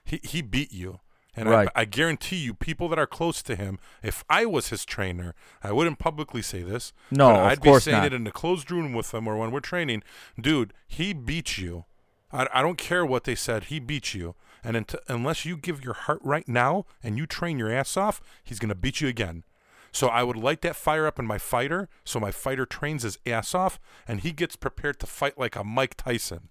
[0.08, 1.00] He he beat you."
[1.36, 1.68] And Right.
[1.76, 5.36] I, I guarantee you, people that are close to him, if I was his trainer,
[5.62, 6.92] I wouldn't publicly say this.
[7.12, 8.06] No, I'd be saying not.
[8.06, 10.02] it in a closed room with him or when we're training.
[10.40, 11.84] Dude, he beat you.
[12.32, 13.64] I, I don't care what they said.
[13.64, 14.34] He beat you.
[14.64, 18.58] And unless you give your heart right now and you train your ass off, he's
[18.58, 19.44] going to beat you again.
[19.92, 23.18] So I would light that fire up in my fighter so my fighter trains his
[23.26, 26.48] ass off and he gets prepared to fight like a Mike Tyson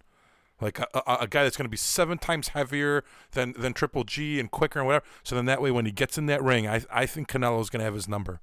[0.59, 4.03] like a, a, a guy that's going to be seven times heavier than than Triple
[4.03, 5.05] G and quicker and whatever.
[5.23, 7.79] So then that way, when he gets in that ring, I I think Canelo's going
[7.79, 8.39] to have his number.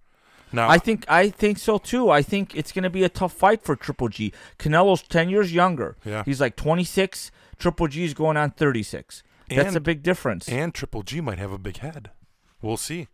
[0.53, 2.11] Now, I think I think so too.
[2.11, 4.33] I think it's going to be a tough fight for Triple G.
[4.59, 5.97] Canelo's ten years younger.
[6.05, 6.23] Yeah.
[6.25, 7.33] he's like twenty six.
[7.59, 9.23] Triple G is going on thirty six.
[9.49, 10.49] That's a big difference.
[10.49, 12.11] and Triple G might have a big head.
[12.63, 13.09] We'll see.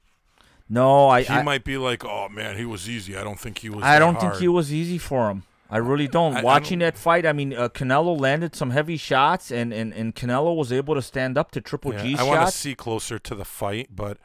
[0.68, 3.16] no, I He I, might be like, oh man, he was easy.
[3.16, 3.82] I don't think he was.
[3.82, 5.44] I don't think he was easy for him.
[5.70, 6.36] I really don't.
[6.36, 9.72] I- I Watching don't- that fight, I mean, uh, Canelo landed some heavy shots, and,
[9.72, 12.52] and, and Canelo was able to stand up to Triple Yeah, G's I want to
[12.56, 14.18] see closer to the fight, but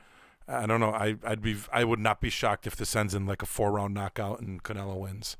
[0.48, 0.92] I don't know.
[0.92, 3.72] I I'd be I would not be shocked if this ends in like a four
[3.72, 5.38] round knockout and Canelo wins.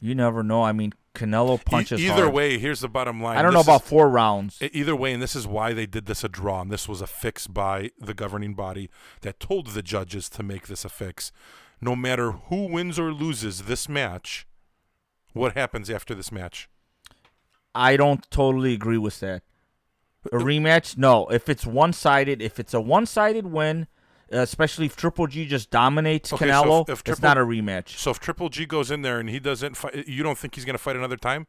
[0.00, 0.62] You never know.
[0.62, 2.34] I mean, Canelo E- punches either hard.
[2.34, 3.38] way, here's the bottom line.
[3.38, 4.60] I don't know about is- four rounds.
[4.60, 7.00] E- Either way, and this is why they did this a draw, and this was
[7.00, 8.90] a fix by the governing body
[9.22, 11.32] that told the judges to make this a fix.
[11.80, 14.46] No matter who wins or loses this match,
[15.34, 16.68] what happens after this match?
[17.74, 19.42] I don't totally agree with that.
[20.32, 20.96] A rematch?
[20.96, 21.26] No.
[21.26, 23.88] If it's one sided, if it's a one sided win,
[24.30, 27.90] especially if Triple G just dominates Okay, so Canelo, if- if it's not a rematch.
[27.98, 30.64] So if Triple G goes in there and he doesn't fight, you don't think he's
[30.64, 31.46] going to fight another time?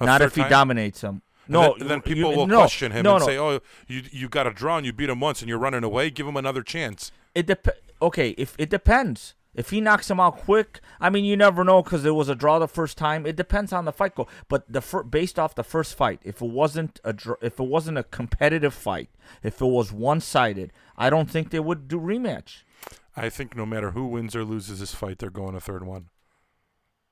[0.00, 0.50] A Not if he time?
[0.50, 1.22] dominates him.
[1.48, 3.26] No, then, then you- people will no, question him no, and no.
[3.26, 5.84] say, "Oh, you you got a draw and you beat him once and you're running
[5.84, 6.10] away.
[6.10, 7.68] Give him another chance." It dep-
[8.02, 9.35] Okay, if it depends.
[9.56, 12.34] If he knocks him out quick, I mean, you never know because it was a
[12.34, 13.24] draw the first time.
[13.24, 14.28] It depends on the fight go.
[14.48, 17.64] But the fir- based off the first fight, if it wasn't a dr- if it
[17.64, 19.08] wasn't a competitive fight,
[19.42, 22.64] if it was one sided, I don't think they would do rematch.
[23.16, 26.10] I think no matter who wins or loses this fight, they're going a third one,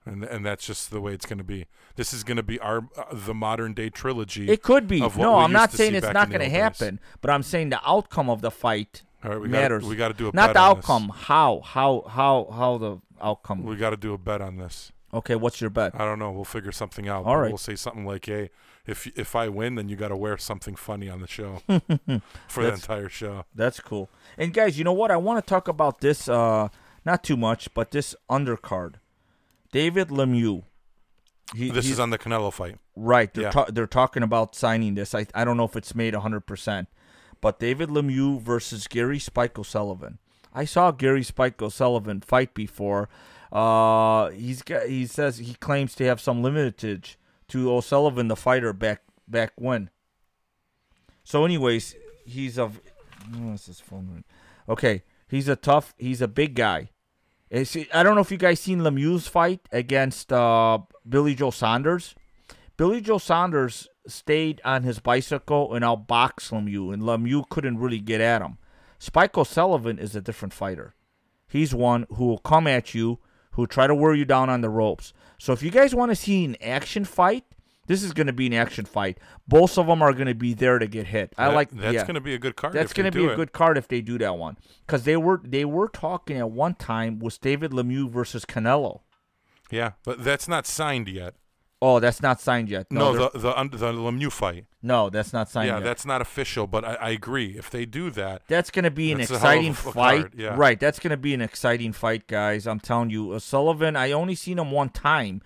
[0.05, 1.65] and and that's just the way it's going to be.
[1.97, 4.51] This is going to be our uh, the modern day trilogy.
[4.51, 5.01] It could be.
[5.01, 6.53] No, I'm not saying it's not going to days.
[6.53, 9.81] happen, but I'm saying the outcome of the fight All right, we matters.
[9.83, 10.85] Gotta, we got to do a not bet the on this.
[10.85, 11.09] outcome.
[11.15, 13.63] How how how how the outcome?
[13.65, 14.93] We got to do a bet on this.
[15.13, 15.93] Okay, what's your bet?
[15.95, 16.33] I don't know.
[16.33, 17.25] We'll figure something out.
[17.25, 17.49] All right.
[17.49, 18.51] We'll say something like, "Hey,
[18.87, 21.63] if if I win, then you got to wear something funny on the show
[22.49, 24.11] for the entire show." That's cool.
[24.37, 25.11] And guys, you know what?
[25.11, 26.29] I want to talk about this.
[26.29, 26.69] Uh,
[27.05, 28.95] not too much, but this undercard.
[29.73, 30.65] David Lemieux.
[31.55, 32.79] He, This is on the Canelo fight.
[32.97, 33.33] right.
[33.33, 33.51] They're yeah.
[33.51, 35.15] ta- they're talking about signing this.
[35.15, 36.89] I I don't know if it's made hundred percent,
[37.41, 40.19] but David Lemieux versus Gary Spike O'Sullivan.
[40.53, 43.09] I saw Gary Spike O'Sullivan fight before.
[43.53, 44.87] Uh, he's got.
[44.87, 47.19] He says he claims to have some lineage
[47.49, 49.91] to O'Sullivan, the fighter back back when.
[51.25, 52.71] So, anyways, he's a.
[53.33, 54.09] What's his phone?
[54.13, 54.25] ring?
[54.69, 55.95] Okay, he's a tough.
[55.99, 56.91] He's a big guy.
[57.51, 60.79] Eh, I don't know if you guys seen Lemieux's fight against uh,
[61.09, 62.15] Billy Joe Saunders.
[62.77, 68.01] Billy Joe Saunders stayed on his bicycle and I'll outboxed Lemieux, and Lemieux couldn't really
[68.01, 68.59] get at him.
[68.99, 70.95] Spike O'Sullivan is a different fighter.
[71.47, 73.19] He's one who will come at you,
[73.53, 75.13] who will try to wear you down on the ropes.
[75.39, 77.45] So if you guys want to see an action fight,
[77.87, 79.19] this is going to be an action fight.
[79.47, 81.35] Both of them are going to be there to get hit.
[81.37, 82.03] I That- like that's yeah.
[82.07, 82.73] going to be a good card.
[82.73, 85.41] That's going to be a good card if they do that one, because they were
[85.45, 89.01] they were talking at one time was David Lemieux versus Canelo.
[89.71, 91.35] Yeah, but that's not signed yet.
[91.83, 92.87] Oh, that's not signed yet.
[92.91, 94.65] No, they're- the the under the Lemieux fight.
[94.83, 95.85] no, that's not signed yeah, yet.
[95.85, 97.57] that's not official, but I, I agree.
[97.59, 100.33] If they do that, That's going to be an That's a hell of exciting fight.
[100.37, 100.55] yeah.
[100.57, 100.81] Right.
[100.81, 102.67] That's going to be an exciting fight, guys.
[102.67, 103.33] I'm telling you.
[103.33, 105.43] Uh, Sullivan, I only seen him one time.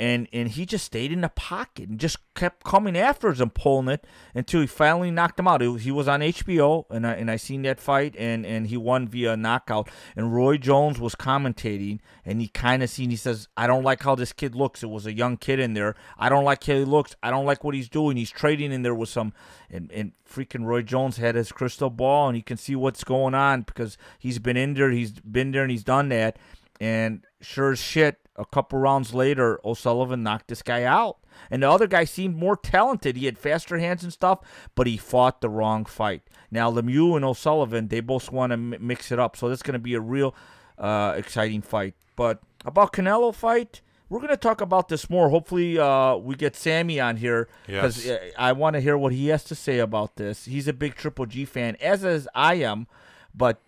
[0.00, 3.52] And, and he just stayed in the pocket and just kept coming after us and
[3.52, 5.60] pulling it until he finally knocked him out.
[5.60, 9.08] He was on HBO, and I, and I seen that fight, and, and he won
[9.08, 9.90] via knockout.
[10.16, 14.02] And Roy Jones was commentating, and he kind of seen, he says, I don't like
[14.02, 14.82] how this kid looks.
[14.82, 15.94] It was a young kid in there.
[16.18, 17.14] I don't like how he looks.
[17.22, 18.16] I don't like what he's doing.
[18.16, 19.34] He's trading in there with some,
[19.70, 23.34] and, and freaking Roy Jones had his crystal ball, and he can see what's going
[23.34, 26.38] on because he's been in there, he's been there, and he's done that.
[26.80, 31.18] And sure as shit, a couple rounds later, O'Sullivan knocked this guy out.
[31.50, 33.16] And the other guy seemed more talented.
[33.16, 34.40] He had faster hands and stuff,
[34.74, 36.22] but he fought the wrong fight.
[36.50, 39.36] Now, Lemieux and O'Sullivan, they both want to m- mix it up.
[39.36, 40.34] So that's going to be a real
[40.78, 41.94] uh, exciting fight.
[42.16, 43.80] But about Canelo fight,
[44.10, 45.30] we're going to talk about this more.
[45.30, 48.32] Hopefully, uh, we get Sammy on here because Yes.
[48.36, 50.44] I want to hear what he has to say about this.
[50.46, 52.86] He's a big Triple G fan, as is I am.
[53.34, 53.60] But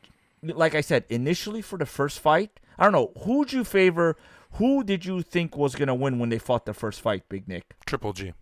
[0.42, 4.16] like I said, initially for the first fight, I don't know who would you favor.
[4.56, 7.74] Who did you think was gonna win when they fought the first fight, Big Nick?
[7.86, 8.32] Triple G.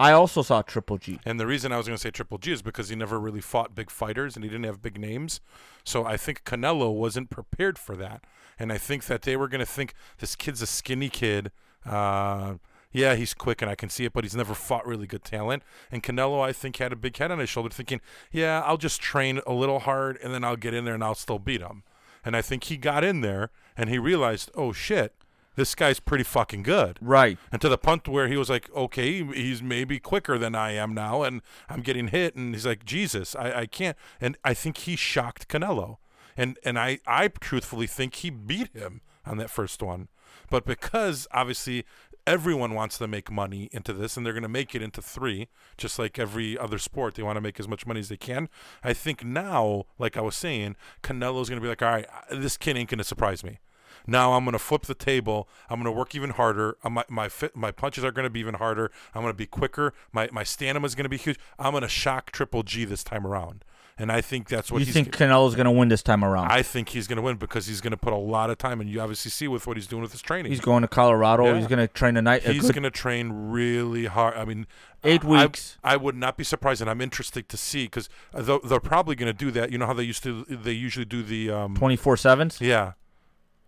[0.00, 1.20] I also saw Triple G.
[1.26, 3.42] And the reason I was going to say Triple G is because he never really
[3.42, 5.42] fought big fighters and he didn't have big names.
[5.84, 8.24] So I think Canelo wasn't prepared for that.
[8.58, 11.52] And I think that they were going to think this kid's a skinny kid.
[11.84, 12.54] Uh,
[12.92, 15.62] yeah, he's quick and I can see it, but he's never fought really good talent.
[15.92, 18.00] And Canelo, I think, had a big head on his shoulder, thinking,
[18.32, 21.14] yeah, I'll just train a little hard and then I'll get in there and I'll
[21.14, 21.82] still beat him.
[22.24, 23.50] And I think he got in there
[23.80, 25.14] and he realized, oh shit,
[25.56, 27.38] this guy's pretty fucking good Right.
[27.50, 30.92] and to the point where he was like, okay, he's maybe quicker than I am
[30.94, 34.76] now, and I'm getting hit, and he's like, Jesus, I, I can't, and I think
[34.78, 35.96] he shocked Canelo,
[36.36, 40.08] and and I I truthfully think he beat him on that first one,
[40.50, 41.84] but because obviously
[42.26, 45.48] everyone wants to make money into this, and they're going to make it into three,
[45.76, 48.48] just like every other sport, they want to make as much money as they can.
[48.84, 52.56] I think now, like I was saying, Canelo's going to be like, all right, this
[52.56, 53.58] kid ain't going to surprise me.
[54.06, 55.48] Now I'm going to flip the table.
[55.68, 56.76] I'm going to work even harder.
[56.82, 58.90] Uh, My my fit, my punches are going to be even harder.
[59.14, 59.92] I'm going to be quicker.
[60.12, 61.38] My my stamina is going to be huge.
[61.58, 63.64] I'm going to shock Triple G this time around.
[63.98, 66.50] and I think that's what you think Canelo's going to win this time around?
[66.50, 68.80] I think he's going to win because he's going to put a lot of time,
[68.80, 70.50] and you obviously see with what he's doing with his training.
[70.50, 71.44] He's going to Colorado.
[71.44, 71.58] Yeah.
[71.58, 72.42] He's going to train tonight.
[72.42, 74.38] He's good going to train really hard.
[74.38, 74.66] I mean,
[75.04, 75.76] eight weeks.
[75.84, 79.30] I, would not be surprised, and I'm interested to see because they're, they're probably going
[79.30, 79.70] to do that.
[79.70, 80.44] You know how they used to?
[80.48, 81.50] They usually do the.
[81.50, 82.58] Um, 24 sevens.
[82.58, 82.92] yeah.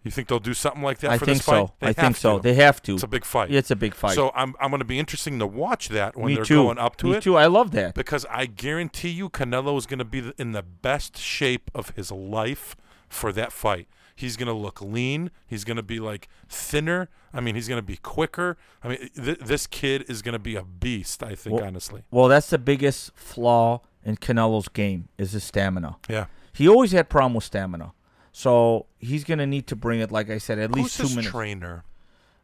[0.04, 1.54] You think they'll do something like that I for think this fight?
[1.54, 1.74] I think so.
[1.80, 2.36] They I think so.
[2.38, 2.42] to.
[2.42, 2.94] They have to.
[2.94, 3.50] It's a big fight.
[3.52, 4.14] It's a big fight.
[4.16, 6.62] So I'm I'm going to be interesting to watch that when Me they're too.
[6.64, 7.22] going up to Me it.
[7.22, 7.36] too.
[7.36, 7.94] I love that.
[7.94, 12.10] because I guarantee you Canelo is going to be in the best shape of his
[12.10, 12.74] life
[13.08, 13.86] for that fight.
[14.14, 15.30] He's going to look lean.
[15.46, 17.08] He's going to be like thinner.
[17.32, 18.56] I mean, he's going to be quicker.
[18.82, 21.22] I mean, th- this kid is going to be a beast.
[21.22, 22.02] I think, Well- honestly.
[22.10, 25.96] Well, that's the biggest flaw in Canelo's game is his stamina.
[26.10, 26.26] Yeah.
[26.52, 27.92] He always had problem with stamina.
[28.32, 31.16] So he's gonna need to bring it, like I said, at Who's least two his
[31.16, 31.30] minutes.
[31.30, 31.84] trainer?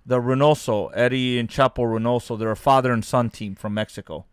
[0.08, 4.24] the Reynoso, Eddie and Chapo Reynoso, they're a father and son team from Mexico.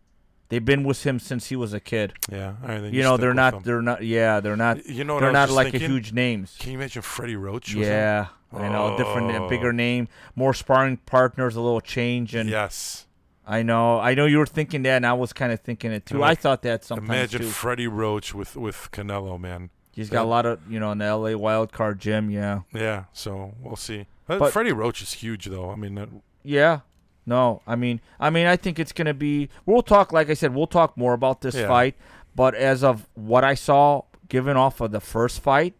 [0.48, 2.14] They've been with him since he was a kid.
[2.30, 2.54] Yeah.
[2.62, 2.80] All right.
[2.80, 3.54] Then You know, they're not.
[3.54, 3.62] him.
[3.62, 4.02] They're not.
[4.02, 4.86] Yeah, they're not.
[4.86, 5.90] You know They're not like a thinking?
[5.90, 6.56] huge names.
[6.58, 7.74] Can you imagine Freddie Roach?
[7.74, 8.96] Yeah, I know.
[8.96, 9.72] Different, a bigger oh.
[9.72, 13.06] name, more sparring partners, a little change, and yes.
[13.46, 13.98] I know.
[14.00, 16.16] I know you were thinking that, and I was kind of thinking it too.
[16.16, 17.48] And I thought that sometimes Imagine too.
[17.48, 19.70] Freddie Roach with with Canelo, man.
[19.96, 22.30] He's got a lot of, you know, in the LA wild card gym.
[22.30, 23.04] Yeah, Yeah.
[23.12, 24.06] So we'll see.
[24.28, 25.70] But, But- Freddie Roach is huge, though.
[25.70, 26.08] I mean, that,
[26.44, 26.80] yeah.
[27.24, 29.48] No, I mean, I mean, I think it's gonna be.
[29.64, 31.66] We'll talk, like I said, we'll talk more about this Yeah.
[31.66, 31.96] fight.
[32.36, 35.74] But as of what I saw, given off of the first fight,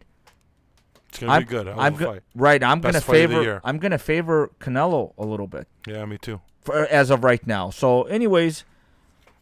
[1.07, 1.67] it's gonna I'm be good.
[1.69, 2.23] I'm go- fight.
[2.35, 2.61] right.
[2.63, 3.61] I'm Best gonna fight of the favor.
[3.63, 6.41] I'm gonna favor Canelo a little bit Yeah, me too.
[6.61, 7.69] for, as of right now.
[7.69, 8.65] So, anyways,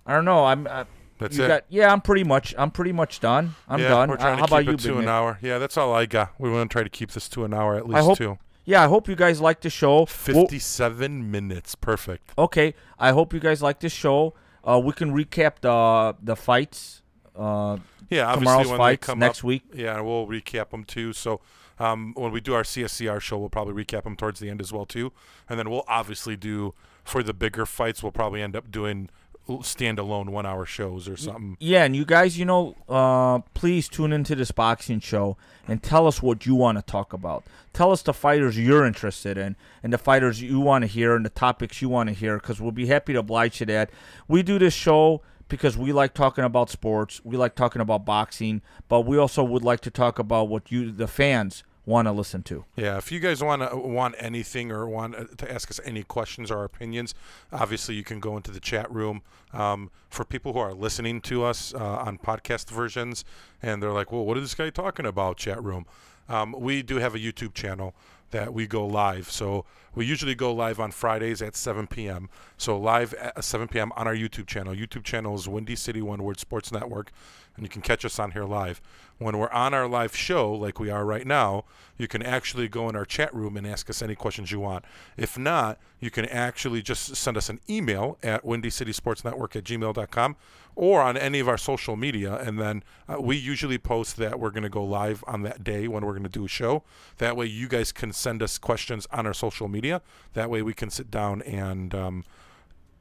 [0.05, 0.45] I don't know.
[0.45, 0.67] I'm.
[0.67, 0.83] Uh,
[1.17, 1.47] That's you it.
[1.47, 1.91] got yeah.
[1.91, 2.53] I'm pretty much.
[2.57, 3.55] I'm pretty much done.
[3.69, 4.09] I'm yeah, done.
[4.09, 5.39] We're Uh, trying how to about keep you, it to an hour.
[5.41, 6.33] Yeah, that's all I got.
[6.39, 8.37] We want to try to keep this to an hour at least I hope- too.
[8.67, 9.97] Yeah, I hope you guys like the show.
[9.97, 12.31] We'll- Fifty-seven minutes, perfect.
[12.37, 14.33] Okay, I hope you guys like this show.
[14.63, 17.01] Uh, we can recap the the fights.
[17.35, 17.77] Uh,
[18.09, 19.63] Yeah, obviously tomorrow's when fights they come next up, week.
[19.73, 21.13] Yeah, we'll recap them too.
[21.13, 21.41] So
[21.79, 24.71] um, when we do our CSCR show, we'll probably recap them towards the end as
[24.73, 25.11] well too.
[25.49, 28.01] And then we'll obviously do for the bigger fights.
[28.01, 29.09] We'll probably end up doing
[29.47, 31.57] standalone one-hour shows or something.
[31.59, 35.37] Yeah, and you guys, you know, uh, please tune into this boxing show
[35.67, 37.43] and tell us what you want to talk about.
[37.73, 41.25] Tell us the fighters you're interested in and the fighters you want to hear and
[41.25, 43.89] the topics you want to hear because we'll be happy to oblige you that.
[44.27, 48.61] We do this show because we like talking about sports, we like talking about boxing,
[48.87, 52.43] but we also would like to talk about what you, the fans, want to listen
[52.43, 52.65] to.
[52.75, 56.03] Yeah, if you guys want to want anything or want uh, to ask us any
[56.03, 57.13] questions or opinions,
[57.51, 59.21] obviously you can go into the chat room.
[59.53, 63.23] Um, for people who are listening to us uh, on podcast versions,
[63.61, 65.85] and they're like, "Well, what is this guy talking about?" Chat room.
[66.27, 67.93] Um, we do have a YouTube channel
[68.31, 69.29] that we go live.
[69.31, 72.29] So we usually go live on Fridays at 7 p.m.
[72.57, 73.91] So live at 7 p.m.
[73.95, 74.75] on our YouTube channel.
[74.75, 77.11] YouTube channel is Windy City One Word Sports Network,
[77.55, 78.81] and you can catch us on here live.
[79.17, 81.63] When we're on our live show, like we are right now,
[81.97, 84.83] you can actually go in our chat room and ask us any questions you want.
[85.15, 90.35] If not, you can actually just send us an email at windycitysportsnetwork at gmail.com
[90.75, 92.35] or on any of our social media.
[92.35, 95.87] And then uh, we usually post that we're going to go live on that day
[95.87, 96.83] when we're going to do a show.
[97.17, 100.01] That way, you guys can send us questions on our social media.
[100.33, 102.25] That way, we can sit down and um,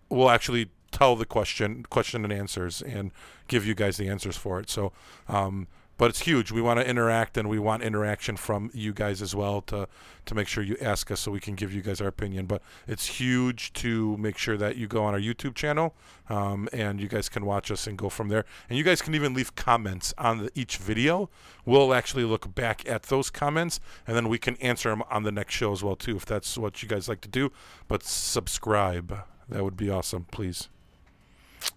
[0.09, 3.11] we'll actually tell the question, question and answers, and
[3.49, 4.71] give you guys the answers for it.
[4.71, 4.93] So,
[5.29, 5.67] um,
[5.97, 6.51] but it's huge.
[6.51, 9.87] We want to interact, and we want interaction from you guys as well to
[10.27, 12.47] to make sure you ask us so we can give you guys our opinion.
[12.47, 15.95] But it's huge to make sure that you go on our YouTube channel,
[16.29, 18.45] um, and you guys can watch us and go from there.
[18.69, 21.31] And you guys can even leave comments on the, each video.
[21.65, 25.33] We'll actually look back at those comments, and then we can answer them on the
[25.33, 27.53] next show as well too, if that's what you guys like to do.
[27.87, 29.25] But subscribe.
[29.49, 30.69] That would be awesome, please.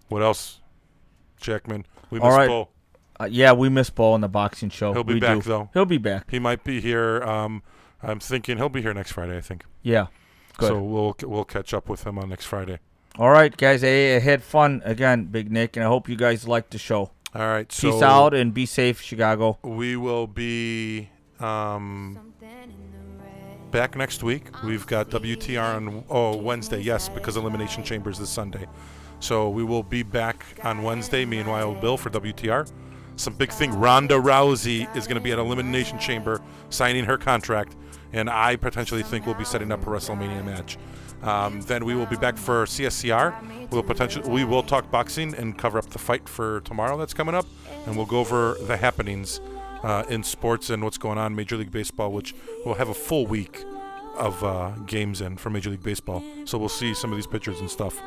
[0.10, 0.60] What else,
[1.38, 1.86] Jackman?
[2.10, 2.47] We All right.
[2.47, 2.70] Bull.
[3.20, 4.93] Uh, yeah, we miss Ball in the boxing show.
[4.93, 5.49] He'll be we back, do.
[5.49, 5.70] though.
[5.74, 6.30] He'll be back.
[6.30, 7.24] He might be here.
[7.24, 7.64] Um,
[8.03, 9.38] I'm thinking he'll be here next Friday.
[9.38, 9.64] I think.
[9.82, 10.08] Yeah.
[10.58, 10.68] Good.
[10.68, 12.80] So we'll we'll catch up with him on next Friday.
[13.18, 13.84] All right, guys.
[13.84, 17.12] I, I had fun again, Big Nick, and I hope you guys liked the show.
[17.34, 17.72] All right.
[17.72, 19.58] So Peace out and be safe, Chicago.
[19.64, 22.34] We will be um,
[23.72, 24.64] back next week.
[24.64, 26.80] We've got WTR on oh Wednesday.
[26.82, 28.68] Yes, because Elimination Chambers this Sunday.
[29.20, 31.26] So we will be back on Wednesday.
[31.26, 32.72] Me and Wild Bill for WTR.
[33.15, 33.72] Some big thing.
[33.72, 36.39] Ronda Rousey is going to be at Elimination Chamber
[36.70, 37.76] signing her contract,
[38.13, 40.78] and I potentially think we'll be setting up a WrestleMania match.
[41.24, 43.72] Um, then we will be back for CSCR.
[43.72, 47.34] We'll potentially we will talk boxing and cover up the fight for tomorrow that's coming
[47.34, 47.47] up,
[47.88, 49.41] and we'll go over the happenings
[49.82, 52.93] uh, in sports and what's going on in Major League Baseball, which we'll have a
[52.93, 53.63] full week
[54.15, 56.24] of uh, games in for Major League Baseball.
[56.45, 57.99] So we'll see some of these pictures and stuff.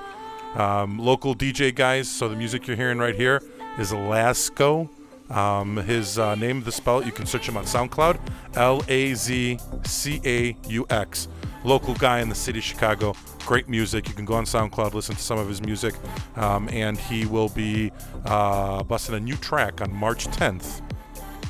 [0.54, 2.10] Um, local DJ guys.
[2.10, 3.42] So the music you're hearing right here
[3.78, 4.88] is Lasco.
[5.30, 8.18] Um, his uh, name, the spell, you can search him on SoundCloud,
[8.56, 11.28] L A Z C A U X.
[11.62, 13.14] Local guy in the city of Chicago.
[13.46, 14.08] Great music.
[14.08, 15.94] You can go on SoundCloud, listen to some of his music,
[16.36, 17.92] um, and he will be
[18.24, 20.80] uh, busting a new track on March 10th,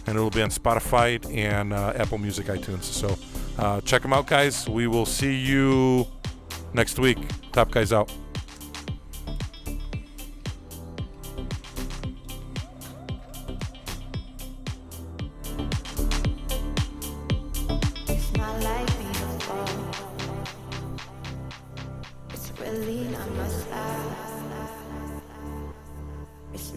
[0.07, 2.83] and it'll be on Spotify and uh, Apple Music, iTunes.
[2.83, 3.17] So
[3.59, 4.69] uh, check him out, guys.
[4.69, 6.07] We will see you
[6.75, 7.19] next week.
[7.53, 8.13] Top guys out.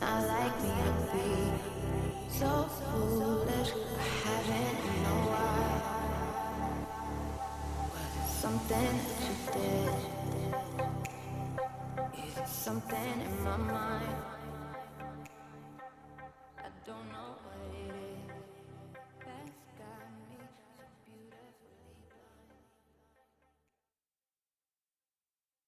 [0.04, 1.30] Not like me to be
[2.40, 3.72] so foolish.
[4.00, 5.82] I haven't a while.
[7.92, 9.96] Was it something that you did?
[12.26, 14.16] Is it something in my mind?
[16.58, 17.43] I don't know